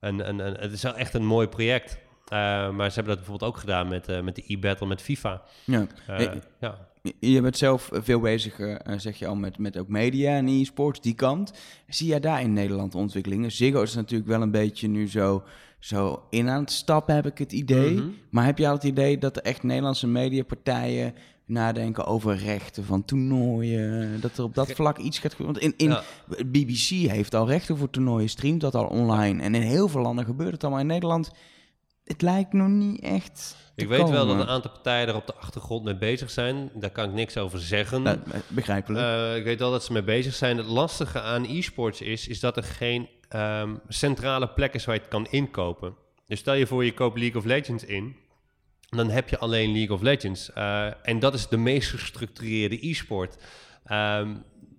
[0.00, 1.98] Een, een, een, het is wel echt een mooi project.
[2.28, 2.38] Eh,
[2.70, 5.42] maar ze hebben dat bijvoorbeeld ook gedaan met, eh, met de e-battle met FIFA.
[5.64, 5.86] Ja.
[6.06, 6.88] Eh, Hey, ja.
[7.20, 11.00] Je bent zelf veel bezig, eh, zeg je al, met, met ook media en e-sports,
[11.00, 11.52] die kant.
[11.88, 13.52] Zie jij daar in Nederland ontwikkelingen?
[13.52, 15.42] Ziggo is natuurlijk wel een beetje nu zo,
[15.80, 17.90] zo in aan het stappen, heb ik het idee.
[17.90, 18.08] Mhm.
[18.30, 21.14] Maar heb je al het idee dat er echt Nederlandse mediapartijen
[21.44, 24.20] nadenken over rechten van toernooien?
[24.20, 25.60] Dat er op dat vlak iets gaat gebeuren?
[25.60, 26.44] Want in, in Ja.
[26.46, 29.42] BBC heeft al rechten voor toernooien, streamt dat al online.
[29.42, 31.30] En in heel veel landen gebeurt het al, maar in Nederland...
[32.04, 33.56] Het lijkt nog niet echt.
[33.74, 36.70] te Ik weet wel dat een aantal partijen er op de achtergrond mee bezig zijn.
[36.74, 38.02] Daar kan ik niks over zeggen.
[38.02, 39.04] Nou, begrijpelijk.
[39.04, 40.56] Eh, ik weet wel dat ze mee bezig zijn.
[40.56, 45.00] Het lastige aan e-sports is, is dat er geen ehm, centrale plek is waar je
[45.00, 45.94] het kan inkopen.
[46.26, 48.16] Dus stel je voor je koopt League of Legends in.
[48.88, 50.52] Dan heb je alleen League of Legends.
[50.52, 53.36] Eh, en dat is de meest gestructureerde e-sport.
[53.84, 54.36] Ehm,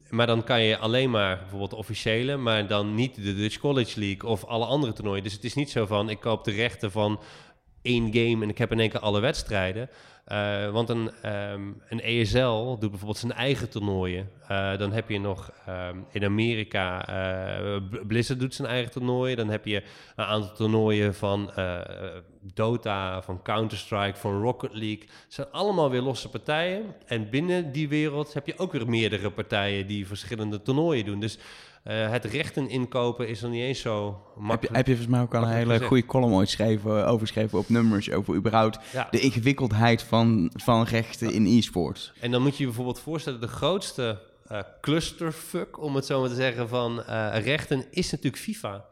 [0.09, 3.99] maar dan kan je alleen maar bijvoorbeeld de officiële, maar dan niet de Dutch College
[3.99, 5.23] League of alle andere toernooien.
[5.23, 7.21] Dus het is niet zo van ik koop de rechten van
[7.81, 9.89] één game en ik heb in één keer alle wedstrijden.
[10.25, 14.29] Eh, want een, ehm, een ESL doet bijvoorbeeld zijn eigen toernooien.
[14.47, 19.37] Eh, dan heb je nog ehm, in Amerika, eh, Blizzard doet zijn eigen toernooien.
[19.37, 19.83] Dan heb je
[20.15, 21.51] een aantal toernooien van
[22.41, 25.01] Dota, van Counter-Strike, van Rocket League.
[25.01, 26.95] Het zijn allemaal weer losse partijen.
[27.05, 31.19] En binnen die wereld heb je ook weer meerdere partijen die verschillende toernooien doen.
[31.19, 31.37] Dus
[31.83, 34.75] eh, het rechten inkopen is nog niet eens zo Heb je, makkelijk.
[34.75, 37.69] heb je volgens mij ook al een makkelijk hele goede column ooit geschreven, overgeschreven op
[37.69, 39.07] nummers, over überhaupt Ja.
[39.11, 42.13] de ingewikkeldheid van, van rechten in e-sports.
[42.19, 46.29] En dan moet je je bijvoorbeeld voorstellen, de grootste eh, clusterfuck, om het zo maar
[46.29, 48.85] te zeggen, van eh, rechten is natuurlijk FIFA.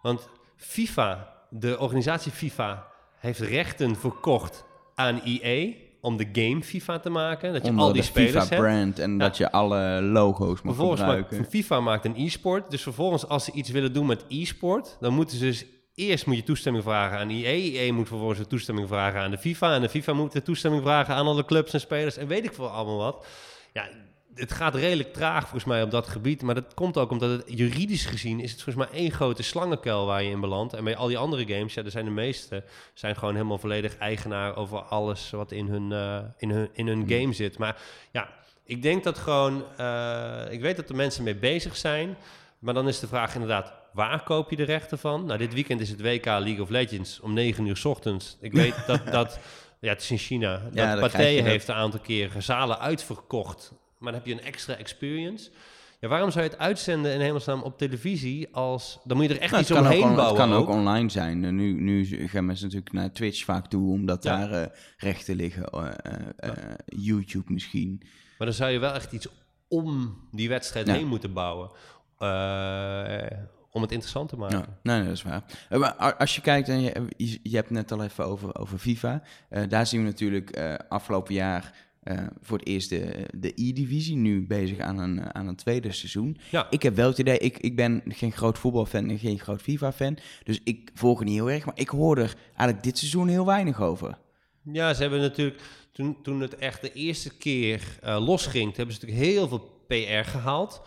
[0.00, 2.86] Want FIFA, de organisatie FIFA,
[3.18, 5.72] heeft rechten verkocht aan EA
[6.02, 7.52] om de game FIFA te maken.
[7.52, 8.46] Dat je Onder al die de spelers hebt.
[8.46, 11.50] FIFA-brand en dat je alle logo's mag Vervolgens maakt, gebruiken.
[11.50, 12.70] FIFA maakt een e-sport.
[12.70, 16.36] Dus vervolgens als ze iets willen doen met e-sport, dan moeten ze dus eerst moet
[16.36, 17.48] je toestemming vragen aan EA.
[17.48, 19.74] EA moet vervolgens een toestemming vragen aan de FIFA.
[19.74, 22.52] En de FIFA moet de toestemming vragen aan alle clubs en spelers en weet ik
[22.52, 23.26] veel allemaal wat.
[23.72, 23.88] Ja,
[24.34, 26.42] het gaat redelijk traag volgens mij op dat gebied.
[26.42, 30.06] Maar dat komt ook omdat het juridisch gezien is het volgens mij één grote slangenkuil
[30.06, 30.72] waar je in belandt.
[30.72, 32.64] En bij al die andere games, ja, er zijn de meeste,
[32.94, 37.08] zijn gewoon helemaal volledig eigenaar over alles wat in hun, eh, in hun, in hun
[37.08, 37.58] game zit.
[37.58, 37.76] Maar
[38.12, 38.28] ja,
[38.64, 42.16] ik denk dat gewoon, eh, ik weet dat er mensen mee bezig zijn.
[42.58, 45.24] Maar dan is de vraag inderdaad, waar koop je de rechten van?
[45.24, 48.36] Nou, dit weekend is het WK League of Legends om 9 uur 's ochtends.
[48.40, 49.38] Ik weet dat, dat
[49.80, 50.58] ja, het is in China.
[50.58, 53.72] Dat dan Pathé heeft een aantal keer zalen uitverkocht.
[54.02, 55.50] Maar dan heb je een extra experience.
[56.00, 58.98] Ja, waarom zou je het uitzenden in hemelsnaam op televisie als...
[59.04, 60.74] Dan moet je er echt Nou, iets omheen on- het bouwen kan ook ook.
[60.74, 61.40] online zijn.
[61.54, 64.36] Nu, nu gaan mensen natuurlijk naar Twitch vaak toe, omdat Ja.
[64.36, 65.64] daar eh, rechten liggen.
[65.66, 66.52] eh, eh,
[66.86, 67.98] YouTube misschien.
[68.38, 69.26] Maar dan zou je wel echt iets
[69.68, 70.92] om die wedstrijd Ja.
[70.94, 71.70] heen moeten bouwen.
[73.74, 74.64] om het interessant te maken.
[74.82, 75.42] Nee, nee, dat is waar.
[75.78, 77.08] Maar als je kijkt, en je,
[77.42, 79.22] je, hebt het net al even over, over FIFA.
[79.68, 84.16] Daar zien we natuurlijk afgelopen jaar eh, voor het eerst de, de E-divisie.
[84.16, 86.38] Nu bezig aan een, aan een tweede seizoen.
[86.50, 86.66] Ja.
[86.70, 90.18] Ik heb wel het idee, ik, ik ben geen groot voetbalfan en geen groot FIFA-fan.
[90.44, 91.64] Dus ik volg het niet heel erg.
[91.64, 94.18] Maar ik hoor er eigenlijk dit seizoen heel weinig over.
[94.62, 95.62] Ja, ze hebben natuurlijk,
[95.92, 100.28] toen, toen het echt de eerste keer eh, losging, hebben ze natuurlijk heel veel PR
[100.28, 100.82] gehaald.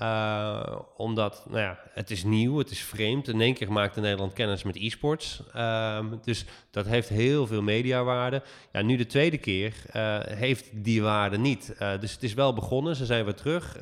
[0.00, 3.28] Uh, omdat, nou ja, het is nieuw, het is vreemd.
[3.28, 5.42] In één keer maakte Nederland kennis met e-sports.
[5.56, 8.42] Uh, dus dat heeft heel veel mediawaarde.
[8.72, 11.74] Ja, nu de tweede keer uh, heeft die waarde niet.
[11.78, 13.76] Uh, dus het is wel begonnen, ze zijn weer terug.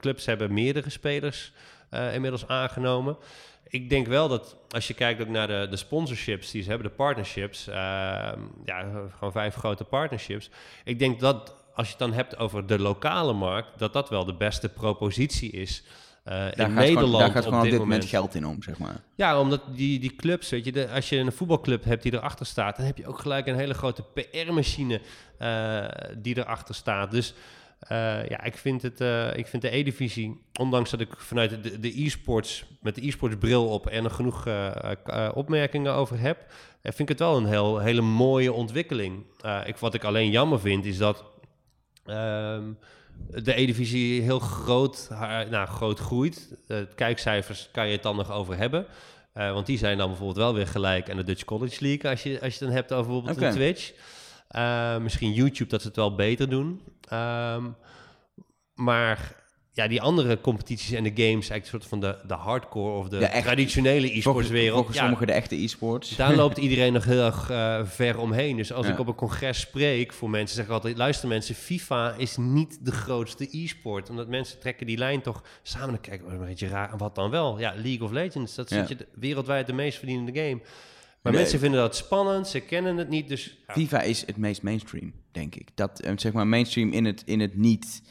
[0.00, 1.52] clubs hebben meerdere spelers
[2.12, 3.16] inmiddels aangenomen.
[3.68, 6.94] Ik denk wel dat als je kijkt naar de, de sponsorships die ze hebben, de
[6.94, 10.50] partnerships, ehm, ja, gewoon vijf grote partnerships.
[10.84, 14.24] Ik denk dat als je het dan hebt over de lokale markt, dat dat wel
[14.24, 15.82] de beste propositie is.
[16.24, 18.02] Uh, daar in gaat Nederland gewoon, daar gaat op gewoon dit op dit moment.
[18.02, 19.00] moment geld in om, zeg maar.
[19.14, 22.46] Ja, omdat die, die clubs, weet je, de, als je een voetbalclub hebt die erachter
[22.46, 25.00] staat, dan heb je ook gelijk een hele grote PR-machine
[25.40, 25.84] uh,
[26.16, 27.10] die erachter staat.
[27.10, 27.34] Dus
[27.92, 29.00] uh, ja, ik vind, het,
[29.36, 33.68] ik vind de E-divisie, ondanks dat ik vanuit de, de e-sports, met de e-sports bril
[33.68, 34.48] op en er genoeg
[35.34, 36.38] opmerkingen over heb,
[36.82, 39.24] vind ik het wel een heel, hele mooie ontwikkeling.
[39.66, 41.24] ik, wat ik alleen jammer vind, is dat
[42.08, 42.72] ehm,
[43.44, 45.08] de E-divisie heel groot,
[45.50, 46.56] nou, groot groeit.
[46.66, 48.86] De kijkcijfers kan je het dan nog over hebben.
[49.34, 52.22] Uh, want die zijn dan bijvoorbeeld wel weer gelijk aan de Dutch College League, als
[52.22, 53.92] je, als je het dan hebt over bijvoorbeeld een Twitch.
[54.56, 56.82] Uh, misschien YouTube dat ze het wel beter doen.
[57.12, 57.76] Um,
[58.74, 59.34] maar
[59.78, 63.08] ja, die andere competities en de games, eigenlijk een soort van de, de hardcore of
[63.08, 64.74] de, De echt- traditionele e-sports wereld.
[64.74, 66.16] volgens ja, sommigen de echte e-sports.
[66.16, 68.56] daar loopt iedereen nog heel erg eh, ver omheen.
[68.56, 68.92] Dus als Ja.
[68.92, 72.78] ik op een congres spreek voor mensen, zeg ik altijd: luister mensen, FIFA is niet
[72.84, 74.10] de grootste e-sport.
[74.10, 76.30] Omdat mensen trekken die lijn toch samen te kijken.
[76.32, 76.96] Een beetje raar.
[76.96, 77.58] Wat dan wel?
[77.58, 78.54] Ja, League of Legends.
[78.54, 78.78] Dat is Ja.
[78.80, 80.60] weet je, de- wereldwijd de meest verdienende game.
[81.22, 81.40] Maar Nee.
[81.42, 83.28] mensen vinden dat spannend, ze kennen het niet.
[83.28, 85.68] Dus FIFA is het meest mainstream, denk ik.
[85.74, 88.02] Dat, eh, zeg maar, mainstream in het, in het niet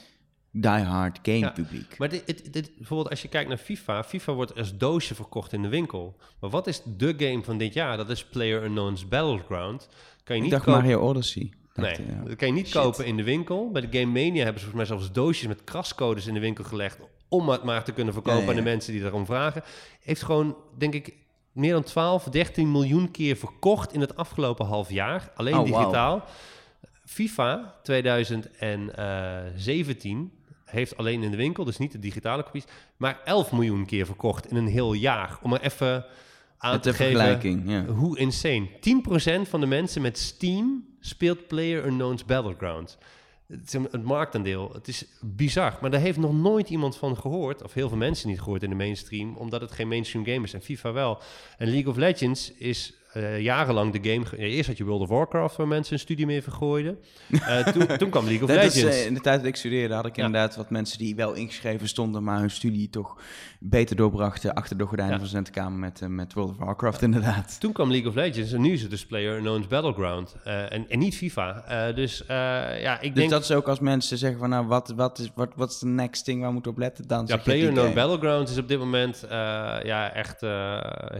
[0.61, 1.97] diehard game Ja, publiek.
[1.97, 5.53] Maar dit, dit, dit- bijvoorbeeld als je kijkt naar FIFA, FIFA wordt als doosje verkocht
[5.53, 6.15] in de winkel.
[6.39, 7.97] Maar wat is de game van dit jaar?
[7.97, 9.87] Dat is Player Unknown's Battleground.
[10.23, 10.81] Kan je Ik niet dacht kopen.
[10.81, 11.51] Mario Odyssey.
[11.73, 12.23] Dacht, Nee, ja.
[12.23, 12.81] dat kan je niet Shit.
[12.81, 13.71] kopen in de winkel.
[13.71, 16.63] Bij de Game Mania hebben ze volgens mij zelfs doosjes met krascodes in de winkel
[16.63, 16.97] gelegd.
[17.29, 19.63] Om het maar te kunnen verkopen aan de mensen die daarom vragen.
[20.01, 21.13] Heeft gewoon, denk ik,
[21.51, 25.31] meer dan 12, 13 miljoen keer verkocht in het afgelopen half jaar.
[25.35, 26.23] Alleen Oh, digitaal.
[27.05, 30.31] FIFA 2017
[30.69, 32.65] heeft alleen in de winkel, dus niet de digitale kopies,
[32.97, 35.39] maar 11 miljoen keer verkocht in een heel jaar.
[35.41, 36.05] Om er even
[36.57, 37.85] aan Met te geven ja.
[37.85, 38.69] hoe insane.
[39.45, 42.97] 10% van de mensen met Steam speelt Player Unknown's Battlegrounds.
[43.47, 44.73] Het is het marktaandeel.
[44.73, 45.77] Het is bizar.
[45.81, 47.63] Maar daar heeft nog nooit iemand van gehoord.
[47.63, 49.35] Of heel veel mensen niet gehoord in de mainstream.
[49.35, 50.53] Omdat het geen mainstream game is.
[50.53, 51.21] En FIFA wel.
[51.57, 54.37] En League of Legends is eh, jarenlang de game...
[54.37, 56.97] eerst had je World of Warcraft waar mensen een studie mee vergooiden.
[57.29, 58.97] Eh, toen, toen kwam League of Dat is, Legends.
[58.97, 60.25] eh, in de tijd dat ik studeerde had ik Ja.
[60.25, 63.17] inderdaad wat mensen die wel ingeschreven stonden, maar hun studie toch
[63.59, 65.19] beter doorbrachten achter de gordijnen Ja.
[65.19, 67.59] van de studentenkamer met, met World of Warcraft inderdaad.
[67.59, 70.35] Toen kwam League of Legends en nu is het dus Player Unknown's Battleground.
[70.43, 71.65] En, en niet FIFA.
[71.91, 73.29] Dus ja, ik Dus denk...
[73.29, 75.87] dat is ook als mensen zeggen van nou, wat, wat, is, wat, wat is de
[75.87, 77.07] next thing waar we moeten op letten?
[77.07, 77.91] Dan Ja, game.
[77.93, 79.25] Battlegrounds is op dit moment
[79.83, 80.41] ja, echt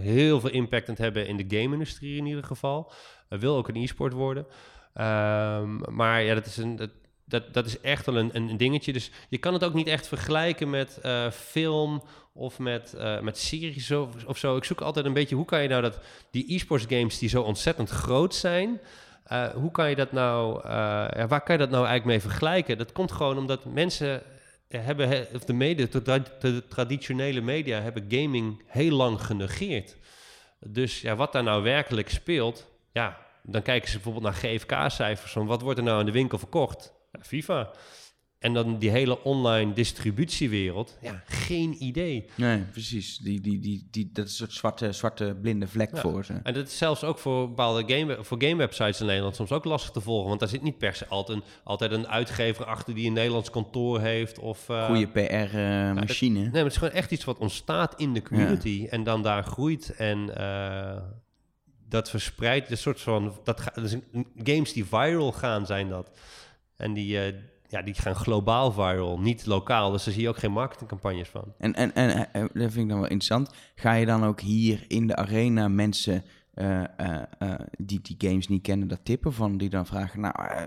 [0.01, 2.91] heel veel impact aan het hebben in de game-industrie in ieder geval.
[3.29, 4.45] Uh, wil ook een e-sport worden.
[4.93, 6.89] Ehm, maar ja, dat is, een, dat,
[7.25, 8.93] dat, dat is echt wel een, een dingetje.
[8.93, 13.37] Dus je kan het ook niet echt vergelijken met eh, film of met, eh, met
[13.37, 13.91] series
[14.25, 14.55] of, zo.
[14.57, 15.99] Ik zoek altijd een beetje, hoe kan je nou dat
[16.31, 18.79] die e-sports games die zo ontzettend groot zijn...
[19.23, 20.69] eh, hoe kan je dat nou, eh,
[21.27, 22.77] waar kan je dat nou eigenlijk mee vergelijken?
[22.77, 24.21] Dat komt gewoon omdat mensen
[24.67, 25.87] hebben, he- of de, media,
[26.39, 29.95] de traditionele media hebben gaming heel lang genegeerd.
[30.59, 35.45] Dus ja, wat daar nou werkelijk speelt, ja, dan kijken ze bijvoorbeeld naar GFK-cijfers van
[35.45, 36.93] wat wordt er nou in de winkel verkocht?
[37.11, 37.71] Ja, FIFA.
[38.39, 42.29] En dan die hele online distributiewereld, ja, geen idee.
[42.35, 43.17] Nee, precies.
[43.17, 46.01] Die, die, die, die, dat is een soort zwarte, zwarte blinde vlek Ja.
[46.01, 46.33] voor ze.
[46.43, 49.91] En dat is zelfs ook voor bepaalde game, voor gamewebsites in Nederland soms ook lastig
[49.91, 50.27] te volgen.
[50.27, 53.49] Want daar zit niet per se altijd een, altijd een uitgever achter die een Nederlands
[53.49, 54.39] kantoor heeft.
[54.39, 56.39] Of, eh, Goede PR-machine.
[56.39, 59.43] Nee, maar het is gewoon echt iets wat ontstaat in de community en dan daar
[59.43, 61.01] groeit en eh,
[61.89, 62.71] dat verspreidt.
[62.71, 66.11] Een soort van, dat ga, dus een- games die viral gaan zijn dat.
[66.75, 67.33] En die, eh,
[67.67, 69.91] ja, die gaan globaal viral, niet lokaal.
[69.91, 71.53] Dus daar zie je ook geen marketingcampagnes van.
[71.57, 73.49] En, en, en eh, dat vind ik dan wel interessant.
[73.75, 78.47] Ga je dan ook hier in de arena mensen eh, eh, eh, die die games
[78.47, 79.57] niet kennen, dat tippen van?
[79.57, 80.65] Die dan vragen, nou, eh,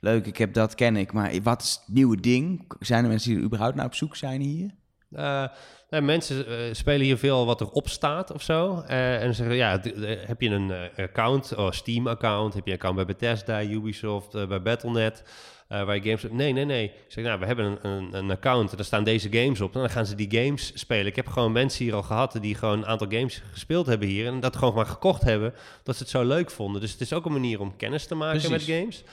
[0.00, 1.12] leuk, ik heb dat, ken ik.
[1.12, 2.64] Maar wat is het nieuwe ding?
[2.78, 4.70] Zijn er mensen die er überhaupt naar op zoek zijn hier?
[5.12, 5.44] Eh,
[5.90, 8.80] nou, mensen eh, spelen hier veel wat erop staat of zo.
[8.86, 9.80] Eh, en zeggen, ja,
[10.26, 14.46] heb je een eh, account, of Steam-account, heb je een account bij Bethesda, Ubisoft, eh,
[14.46, 15.24] bij Battle.net,
[15.72, 16.26] eh, waar je games...
[16.30, 16.84] Nee, nee, nee.
[16.84, 19.74] Ik zeg, nou, we hebben een, een, een account, en daar staan deze games op.
[19.74, 21.06] En dan gaan ze die games spelen.
[21.06, 24.26] Ik heb gewoon mensen hier al gehad die gewoon een aantal games gespeeld hebben hier.
[24.26, 26.80] En dat gewoon maar gekocht hebben, dat ze het zo leuk vonden.
[26.80, 28.66] Dus het is ook een manier om kennis te maken Precies.
[28.66, 29.04] met games.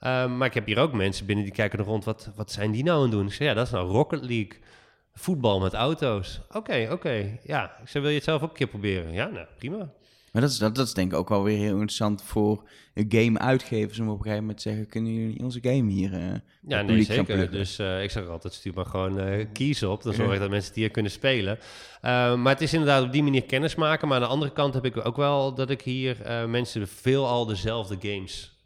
[0.00, 2.70] Ehm, maar ik heb hier ook mensen binnen die kijken er rond, wat, wat zijn
[2.70, 3.26] die nou aan het doen?
[3.26, 4.58] Ik zeg, ja, dat is nou Rocket League.
[5.14, 6.40] Voetbal met auto's.
[6.52, 7.38] Oké, oké.
[7.42, 9.12] Ja, ik zei, wil je het zelf ook een keer proberen?
[9.12, 9.90] Ja, nou, prima.
[10.34, 12.62] Maar dat is, dat, dat is denk ik ook wel weer heel interessant voor
[12.94, 16.34] game-uitgevers om op een gegeven moment te zeggen, kunnen jullie onze game hier eh,
[16.66, 17.50] Ja, nee, zeker.
[17.50, 20.02] Dus eh, ik zeg altijd, stuur maar gewoon eh keys op.
[20.02, 21.58] Dan zorg ik dat mensen het hier kunnen spelen.
[22.02, 24.08] Maar het is inderdaad op die manier kennis maken.
[24.08, 26.16] Maar aan de andere kant heb ik ook wel dat ik hier
[26.48, 28.58] mensen veelal dezelfde games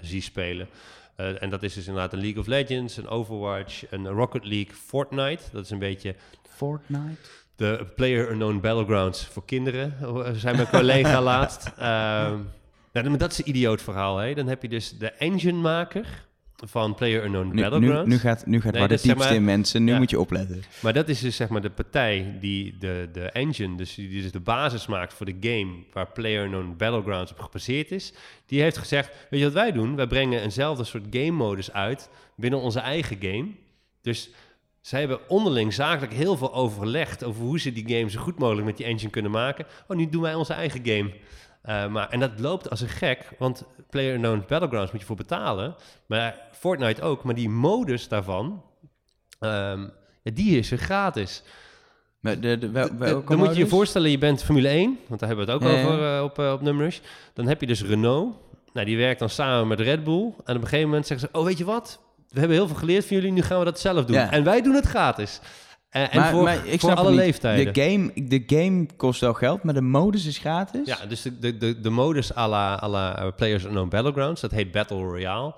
[0.00, 0.68] zie spelen.
[1.16, 5.42] En dat is dus inderdaad een League of Legends, een Overwatch, een Rocket League, Fortnite.
[5.52, 6.14] Dat is een beetje
[6.48, 7.28] Fortnite?
[7.56, 11.66] De Player Unknown Battlegrounds voor kinderen, eh, zei mijn collega laatst.
[11.78, 12.38] Ehm,
[12.92, 14.16] nou, dat is een idioot verhaal.
[14.16, 14.34] Hè?
[14.34, 16.30] Dan heb je dus de enginemaker
[16.66, 18.08] van Player Unknown Nu, Battlegrounds.
[18.08, 19.98] nu gaat, nu gaat Nee, waar de zeg diepste maar- in mensen, nu ja.
[19.98, 20.62] moet je opletten.
[20.80, 24.32] Maar dat is dus zeg maar de partij die de, de engine, dus die dus
[24.32, 28.12] de basis maakt voor de game waar PlayerUnknown Battlegrounds op gebaseerd is,
[28.46, 29.96] die heeft gezegd, weet je wat wij doen?
[29.96, 33.46] Wij brengen eenzelfde soort game modus uit binnen onze eigen game.
[34.02, 34.30] Dus
[34.82, 38.66] zij hebben onderling zakelijk heel veel overlegd over hoe ze die game zo goed mogelijk
[38.66, 39.66] met die engine kunnen maken.
[39.88, 41.12] Oh, nu doen wij onze eigen game.
[41.64, 45.74] Uh, maar, en dat loopt als een gek, want PlayerUnknown Battlegrounds moet je voor betalen.
[46.06, 48.62] Maar Fortnite ook, maar die modus daarvan,
[49.40, 51.42] um, ja, die is er gratis.
[52.20, 55.28] Maar de, de, wel, dan moet je je voorstellen, je bent Formule 1, want daar
[55.28, 56.98] hebben we het ook over uh, op, uh, op Numrush.
[57.34, 58.36] Dan heb je dus Renault,
[58.72, 60.22] nou, die werkt dan samen met Red Bull.
[60.22, 62.00] En op een gegeven moment zeggen ze, oh weet je wat,
[62.32, 64.16] we hebben heel veel geleerd van jullie, nu gaan we dat zelf doen.
[64.16, 64.30] Ja.
[64.30, 65.40] En wij doen het gratis.
[65.92, 67.72] Uh, en maar, voor, maar ik voor alle leeftijden.
[67.72, 70.86] De game, de game kost wel geld, maar de modus is gratis?
[70.86, 74.50] Ja, dus de, de, de, de modus à la, à la Players Unknown Battlegrounds, dat
[74.50, 75.54] heet Battle Royale.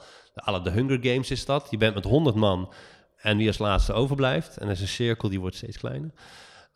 [0.48, 1.66] À la de Hunger Games is dat.
[1.70, 2.72] Je bent met 100 man
[3.16, 4.56] en wie als laatste overblijft.
[4.56, 6.10] En dat is een cirkel, die wordt steeds kleiner.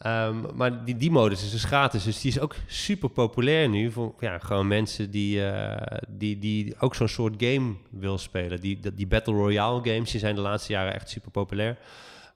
[0.07, 3.90] Um, maar die, die modus is dus gratis, dus die is ook super populair nu
[3.92, 5.76] voor ja, gewoon mensen die, uh,
[6.09, 8.61] die, die ook zo'n soort game wil spelen.
[8.61, 11.78] Die, die Battle Royale games die zijn de laatste jaren echt super populair.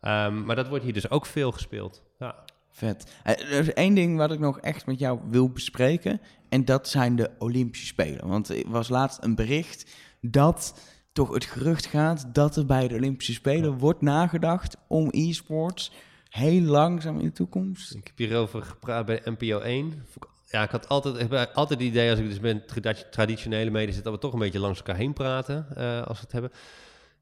[0.03, 2.03] Um, maar dat wordt hier dus ook veel gespeeld.
[2.19, 2.35] Ja.
[2.71, 3.13] Vet.
[3.23, 6.21] Er is één ding wat ik nog echt met jou wil bespreken.
[6.49, 8.29] En dat zijn de Olympische Spelen.
[8.29, 10.75] Want er was laatst een bericht dat
[11.13, 13.77] toch het gerucht gaat dat er bij de Olympische Spelen ja.
[13.77, 15.93] wordt nagedacht om e-sports
[16.33, 17.95] heel langzaam in de toekomst.
[17.95, 20.05] Ik heb hierover gepraat bij NPO 1.
[20.51, 24.05] Ja, ik had altijd, ik heb altijd het idee als ik dus met traditionele zit,
[24.05, 26.51] dat we toch een beetje langs elkaar heen praten uh, als we het hebben.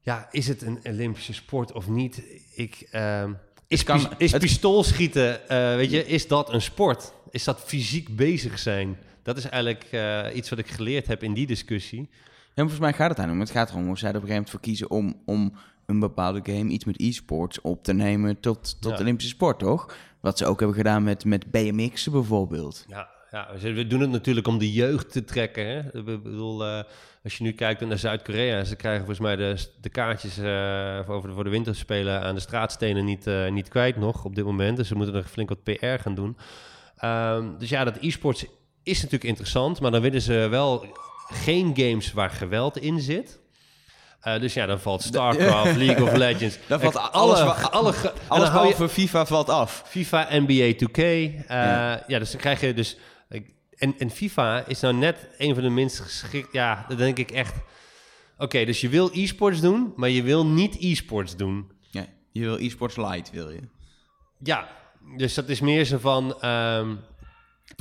[0.01, 2.23] Ja, is het een Olympische sport of niet?
[2.55, 3.23] Ik, uh,
[3.67, 4.41] is, kan, is het...
[4.41, 7.13] pistoolschieten, uh, weet je, is dat een sport?
[7.29, 8.97] Is dat fysiek bezig zijn?
[9.23, 12.09] Dat is eigenlijk uh, iets wat ik geleerd heb in die discussie.
[12.53, 13.39] Ja, volgens mij gaat het daar om.
[13.39, 15.53] Het gaat erom hoe zij er op een gegeven moment voor kiezen om, om
[15.91, 18.99] een bepaalde game, iets met e-sports, op te nemen tot, tot ja.
[18.99, 19.95] Olympische sport, toch?
[20.19, 22.85] Wat ze ook hebben gedaan met, met BMX bijvoorbeeld.
[22.87, 25.65] Ja, ja, we doen het natuurlijk om de jeugd te trekken.
[25.65, 25.79] Hè?
[25.79, 26.83] Ik bedoel, uh,
[27.23, 31.21] als je nu kijkt naar Zuid-Korea, ze krijgen volgens mij de, de kaartjes uh, voor,
[31.27, 34.77] de, voor de winterspelen aan de straatstenen niet, uh, niet kwijt nog op dit moment.
[34.77, 36.37] Dus ze moeten er flink wat PR gaan doen.
[37.03, 38.45] Um, dus ja, dat e-sports
[38.83, 40.85] is natuurlijk interessant, maar dan willen ze wel
[41.27, 43.40] geen games waar geweld in zit.
[44.27, 46.57] Uh, dus ja, dan valt StarCraft, League of Legends.
[46.67, 49.83] Dan valt alles, alle, alle, alle, alles behalve FIFA valt af.
[49.87, 50.97] FIFA, NBA 2K.
[50.97, 52.03] Uh, ja.
[52.07, 52.19] ja.
[52.19, 52.97] dus dan krijg je dus...
[53.77, 56.53] En, en FIFA is nou net een van de minst geschikt...
[56.53, 57.55] Ja, dan denk ik echt...
[57.55, 61.71] Oké, okay, dus je wil e-sports doen, maar je wil niet e-sports doen.
[61.89, 63.59] Ja, je wil e-sports light, wil je.
[64.39, 64.67] Ja,
[65.17, 66.45] dus dat is meer zo van...
[66.45, 66.99] Um,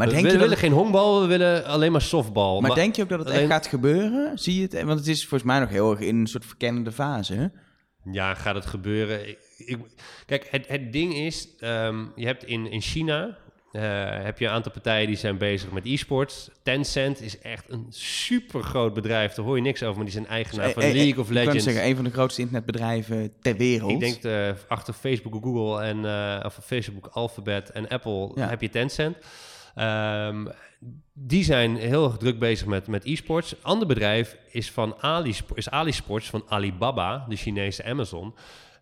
[0.07, 2.61] maar we denk willen, je willen geen honkbal, we willen alleen maar softbal.
[2.61, 3.40] Maar, maar denk je ook dat het alleen...
[3.40, 4.38] echt gaat gebeuren?
[4.38, 4.82] Zie je het?
[4.82, 7.46] Want het is volgens mij nog heel erg in een soort verkennende fase, hè?
[8.12, 9.28] Ja, gaat het gebeuren?
[9.28, 9.78] Ik, ik,
[10.26, 13.38] kijk, het, het ding is, um, je hebt in, in China...
[13.72, 13.82] Uh,
[14.22, 16.51] heb je een aantal partijen die zijn bezig met e-sports.
[16.62, 19.34] Tencent is echt een super groot bedrijf.
[19.34, 21.55] Daar hoor je niks over, maar die zijn eigenaar van e, League of Legends.
[21.57, 23.90] Ik kan zeggen, een van de grootste internetbedrijven ter wereld.
[23.90, 28.48] Ik denk uh, achter Facebook, Google en uh, of Facebook, Alphabet en Apple ja.
[28.48, 29.16] heb je Tencent.
[29.81, 30.49] Um,
[31.12, 33.55] die zijn heel druk bezig met, met e-sports.
[33.62, 38.35] Ander bedrijf is, van Ali, is AliSports van Alibaba, de Chinese Amazon.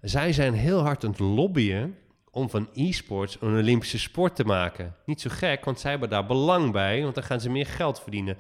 [0.03, 1.97] Zij zijn heel hard aan het lobbyen
[2.31, 4.95] om van e-sports een Olympische sport te maken.
[5.05, 8.01] Niet zo gek, want zij hebben daar belang bij, want dan gaan ze meer geld
[8.01, 8.37] verdienen.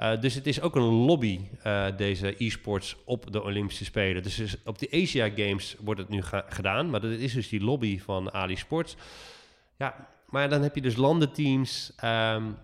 [0.00, 4.22] Uh, dus het is ook een lobby, uh, deze e-sports op de Olympische Spelen.
[4.22, 8.00] Dus op de Asia Games wordt het nu gedaan, maar dat is dus die lobby
[8.00, 8.96] van Ali Sports.
[9.78, 11.92] Ja, maar dan heb je dus landenteams.
[12.04, 12.56] Um,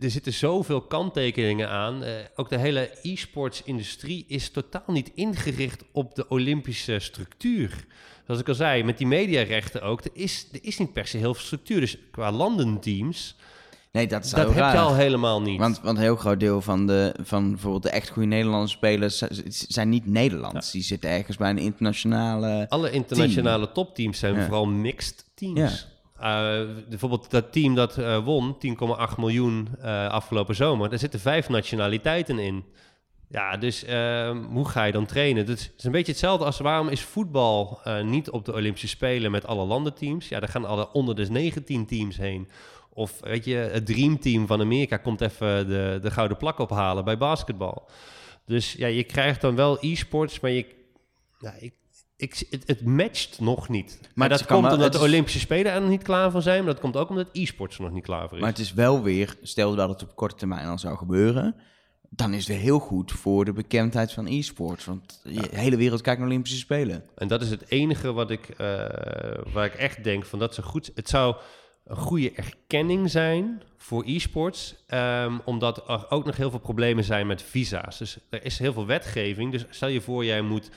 [0.00, 2.02] er zitten zoveel kanttekeningen aan.
[2.02, 7.84] Uh, ook de hele e-sports-industrie is totaal niet ingericht op de Olympische structuur.
[8.26, 11.16] Zoals ik al zei, met die mediarechten ook, er is, er is niet per se
[11.16, 11.80] heel veel structuur.
[11.80, 13.36] Dus qua landenteams,
[13.92, 15.58] nee, dat, is dat heb je al helemaal niet.
[15.58, 19.18] Want, want een heel groot deel van, de, van bijvoorbeeld de echt goede Nederlandse spelers
[19.48, 20.70] zijn niet Nederlands.
[20.70, 25.92] Die zitten ergens bij een internationale Alle internationale topteams zijn vooral mixed teams.
[26.20, 28.56] Uh, bijvoorbeeld dat team dat uh, won,
[29.10, 32.64] 10,8 miljoen uh, afgelopen zomer, daar zitten vijf nationaliteiten in.
[33.28, 35.46] Ja, dus ehm, hoe ga je dan trainen?
[35.46, 39.46] Het is een beetje hetzelfde als waarom is voetbal niet op de Olympische Spelen met
[39.46, 40.28] alle landenteams?
[40.28, 42.48] Ja, daar gaan alle onder de 19 teams heen.
[42.92, 47.18] Of weet je, het Dreamteam van Amerika komt even de, de gouden plak ophalen bij
[47.18, 47.88] basketbal.
[48.46, 50.66] Dus ja, je krijgt dan wel e-sports, maar je,
[51.58, 51.72] ik,
[52.16, 54.00] ik, het, het, matcht nog niet.
[54.14, 56.64] Maar, dat komt omdat de Olympische Spelen er nog niet klaar voor zijn.
[56.64, 58.40] Maar dat komt ook omdat e-sports er nog niet klaar voor is.
[58.40, 61.56] Maar het is wel weer, stel dat het op korte termijn al zou gebeuren...
[62.08, 64.84] dan is het heel goed voor de bekendheid van e-sports.
[64.84, 67.04] Want de hele wereld kijkt naar Olympische Spelen.
[67.14, 68.56] En dat is het enige wat ik, uh,
[69.52, 70.90] waar ik echt denk van dat ze goed...
[70.94, 71.36] Het zou
[71.84, 74.74] een goede erkenning zijn voor e-sports.
[74.88, 77.98] Um, omdat er ook nog heel veel problemen zijn met visa's.
[77.98, 79.52] Dus er is heel veel wetgeving.
[79.52, 80.70] Dus stel je voor, jij moet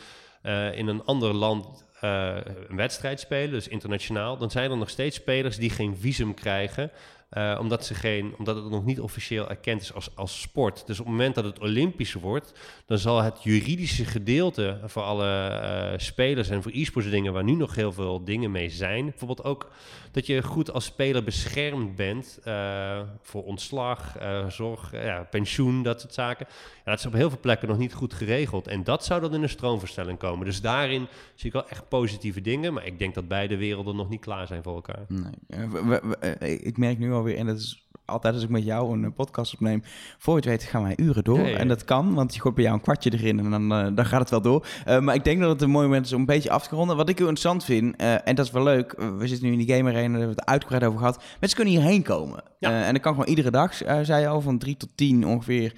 [0.43, 2.35] uh, in een ander land uh,
[2.67, 6.91] een wedstrijd spelen, dus internationaal, dan zijn er nog steeds spelers die geen visum krijgen.
[7.31, 10.83] Uh, omdat, ze geen, omdat het nog niet officieel erkend is als, als sport.
[10.85, 12.53] Dus op het moment dat het Olympisch wordt,
[12.85, 17.55] dan zal het juridische gedeelte voor alle uh, spelers en voor e-sports dingen waar nu
[17.55, 19.05] nog heel veel dingen mee zijn.
[19.05, 19.71] Bijvoorbeeld ook
[20.11, 24.15] dat je goed als speler beschermd bent uh, voor ontslag,
[24.49, 26.47] zorg, ja, pensioen, dat soort zaken.
[26.49, 28.67] Ja, dat is op heel veel plekken nog niet goed geregeld.
[28.67, 30.45] En dat zou dan in een stroomverstelling komen.
[30.45, 32.73] Dus daarin zie ik wel echt positieve dingen.
[32.73, 35.05] Maar ik denk dat beide werelden nog niet klaar zijn voor elkaar.
[35.07, 36.59] Nee.
[36.59, 39.83] ik merk nu alweer, en dat is altijd als ik met jou een podcast opneem,
[40.17, 41.45] voor je het weet gaan wij uren door.
[41.45, 44.05] En dat kan, want je gooit bij jou een kwartje erin en dan, uh, dan
[44.05, 44.67] gaat het wel door.
[44.87, 46.75] Uh, maar ik denk dat het een mooi moment is om een beetje af te
[46.75, 46.95] ronden.
[46.95, 49.65] Wat ik heel interessant vind, uh, en dat is wel leuk, we zitten nu in
[49.65, 51.23] die game arena, daar hebben we het uitgebreid over gehad.
[51.39, 52.43] Mensen kunnen hierheen komen.
[52.59, 52.83] Ja.
[52.83, 55.73] en dat kan gewoon iedere dag, zei je al, van drie tot tien ongeveer.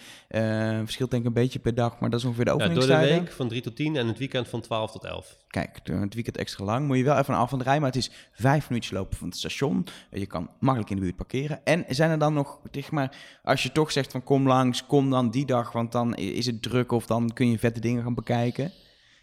[0.84, 2.96] verschilt denk ik een beetje per dag, maar dat is ongeveer de openingstijden.
[2.96, 5.38] Ja, door de week van drie tot tien en het weekend van 12 tot 11.
[5.48, 6.88] Kijk, het weekend extra lang.
[6.88, 9.38] Moet je wel even af en rijden, maar het is vijf minuutjes lopen van het
[9.38, 9.86] station.
[10.12, 11.16] Je kan makkelijk in de buurt
[11.64, 15.10] En zijn er dan nog, zeg maar, als je toch zegt van kom langs, kom
[15.10, 18.16] dan die dag, want dan is het druk of dan kun je vette dingen gaan
[18.16, 18.72] bekijken.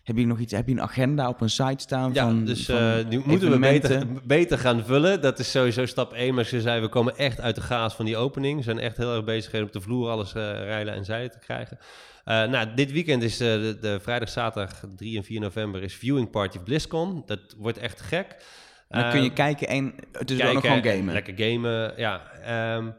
[0.07, 0.53] Heb je nog iets?
[0.53, 2.13] Heb je een agenda op een site staan?
[2.13, 5.21] Ja, van, dus uh, nu moeten we beter, beter gaan vullen.
[5.21, 6.35] Dat is sowieso stap 1.
[6.35, 8.57] Maar ze zei, we komen echt uit de gaas van die opening.
[8.57, 11.31] We zijn echt heel erg bezig om op de vloer alles uh, rijden en zijden
[11.31, 11.79] te krijgen.
[11.81, 16.31] Uh, nou, dit weekend is de, de, vrijdag, zaterdag 3 en 4 november is viewing
[16.31, 17.23] party BlizzCon.
[17.27, 18.37] Dat wordt echt gek.
[18.89, 21.15] Dan kun je kijken en het is wel nog gewoon gamen.
[21.15, 22.23] Lekker gamen, ja.
[22.77, 22.95] Um,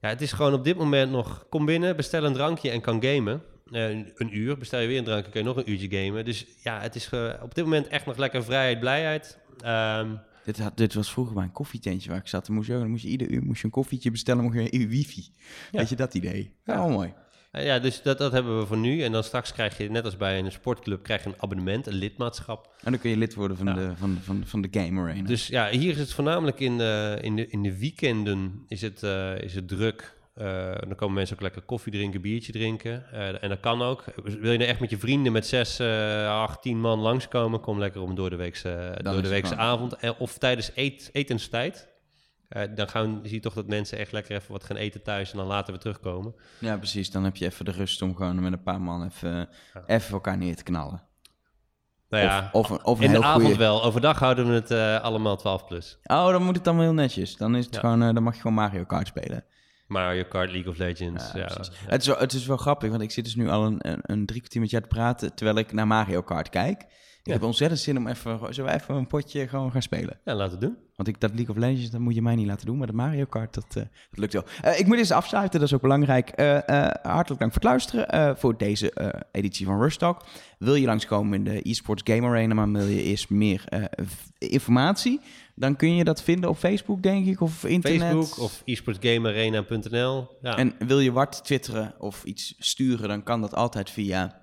[0.00, 0.08] ja.
[0.08, 3.42] Het is gewoon op dit moment nog, kom binnen, bestel een drankje en kan gamen.
[3.70, 6.24] Uh, een uur, bestel je weer een drankje, kun je nog een uurtje gamen.
[6.24, 7.10] Dus ja, het is
[7.42, 9.38] op dit moment echt nog lekker vrijheid, blijheid.
[9.66, 12.46] Um, dit, had, dit was vroeger mijn koffietentje waar ik zat.
[12.46, 14.74] Dan moest je, dan moest je ieder uur moest je een koffietje bestellen, moest je
[14.74, 15.28] een wifi.
[15.70, 15.78] Ja.
[15.78, 16.54] Weet je dat idee?
[16.64, 17.12] Ja, oh, mooi.
[17.54, 19.02] Eh, ja, dus dat, dat hebben we voor nu.
[19.02, 21.94] En dan straks krijg je, net als bij een sportclub, krijg je een abonnement, een
[21.94, 22.74] lidmaatschap.
[22.82, 25.28] En dan kun je lid worden van, de, van, van, van de Game Arena.
[25.28, 29.02] Dus ja, hier is het voornamelijk in de, in de, in de weekenden is het,
[29.02, 30.16] uh, is het druk.
[30.38, 33.04] Uh, dan komen mensen ook lekker koffie drinken, biertje drinken.
[33.12, 34.04] Uh, en dat kan ook.
[34.24, 37.60] Wil je nou echt met je vrienden met zes, uh, acht, tien man langskomen?
[37.60, 39.96] Kom lekker om door de weekse, door de weekse avond.
[40.18, 41.93] of tijdens eet, etenstijd.
[42.50, 45.30] Uh, dan gaan, zie je toch dat mensen echt lekker even wat gaan eten thuis
[45.30, 46.34] en dan later weer terugkomen.
[46.58, 47.10] Ja, precies.
[47.10, 49.48] Dan heb je even de rust om gewoon met een paar man even,
[49.86, 51.02] even elkaar neer te knallen.
[52.08, 53.84] Nou ja, of, of, of een in de avond wel.
[53.84, 55.98] Overdag houden we het uh, allemaal 12 plus.
[56.04, 57.36] Oh, dan moet het dan heel netjes.
[57.36, 59.44] Dan, is het gewoon, uh, dan mag je gewoon Mario Kart spelen.
[59.86, 61.32] Mario Kart, League of Legends.
[61.32, 61.44] Ja, ja.
[61.86, 63.98] Het, is wel, het is wel grappig, want ik zit dus nu al een, een,
[64.02, 66.86] een drie kwartier met jou te praten terwijl ik naar Mario Kart kijk.
[67.24, 70.18] Ik heb ontzettend zin om even, we even een potje gewoon gaan spelen?
[70.24, 70.76] Ja, laten we doen.
[70.96, 72.78] Want ik, dat League of Legends, dat moet je mij niet laten doen.
[72.78, 73.74] Maar de Mario Kart, dat, uh,
[74.10, 74.44] dat lukt wel.
[74.64, 76.40] Uh, ik moet eens afsluiten, dat is ook belangrijk.
[76.40, 76.58] Uh,
[77.02, 78.92] hartelijk dank voor het luisteren voor deze
[79.32, 80.24] editie van Rush Talk.
[80.58, 83.88] Wil je langskomen in de eSports Game Arena, maar wil je eerst meer
[84.38, 85.20] informatie...
[85.56, 88.00] Dan kun je dat vinden op Facebook, denk ik, of internet.
[88.00, 90.28] Facebook of esportsgamearena.nl.
[90.42, 90.56] Ja.
[90.56, 94.42] En wil je wat twitteren of iets sturen, dan kan dat altijd via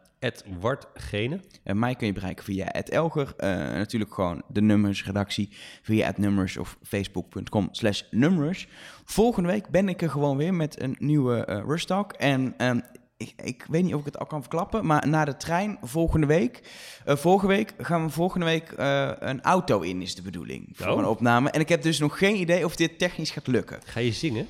[0.60, 1.40] @wartgene.
[1.64, 3.34] En mij kun je bereiken via Elger.
[3.38, 5.50] Uh, natuurlijk gewoon de nummers redactie
[5.82, 8.68] via nummers of facebook.com slash nummers.
[9.06, 12.14] Volgende week ben ik er gewoon weer met een nieuwe uh, Rush Talk.
[12.14, 12.82] En um,
[13.18, 16.28] ik, ik, weet niet of ik het al kan verklappen, maar na de trein volgende
[16.28, 16.62] week,
[17.08, 20.70] uh, vorige week, gaan we volgende week uh, een auto in, is de bedoeling.
[20.74, 20.98] Voor Oh.
[20.98, 21.50] een opname.
[21.50, 23.80] En ik heb dus nog geen idee of dit technisch gaat lukken.
[23.86, 24.48] Ga je zingen?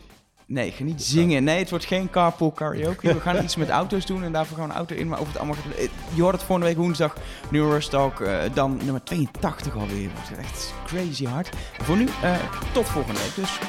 [0.51, 1.43] Nee, ik ga niet zingen.
[1.43, 3.13] Nee, het wordt geen carpool karaoke.
[3.13, 5.07] We gaan iets met auto's doen en daarvoor gaan we een auto in.
[5.07, 5.89] Maar of het allemaal gaat...
[6.13, 7.15] Je hoort het volgende week woensdag,
[7.51, 8.19] New Talk.
[8.19, 10.09] Uh, dan nummer 82 alweer.
[10.39, 11.49] Echt crazy hard.
[11.81, 12.35] Voor nu, uh,
[12.73, 13.59] tot volgende week dus.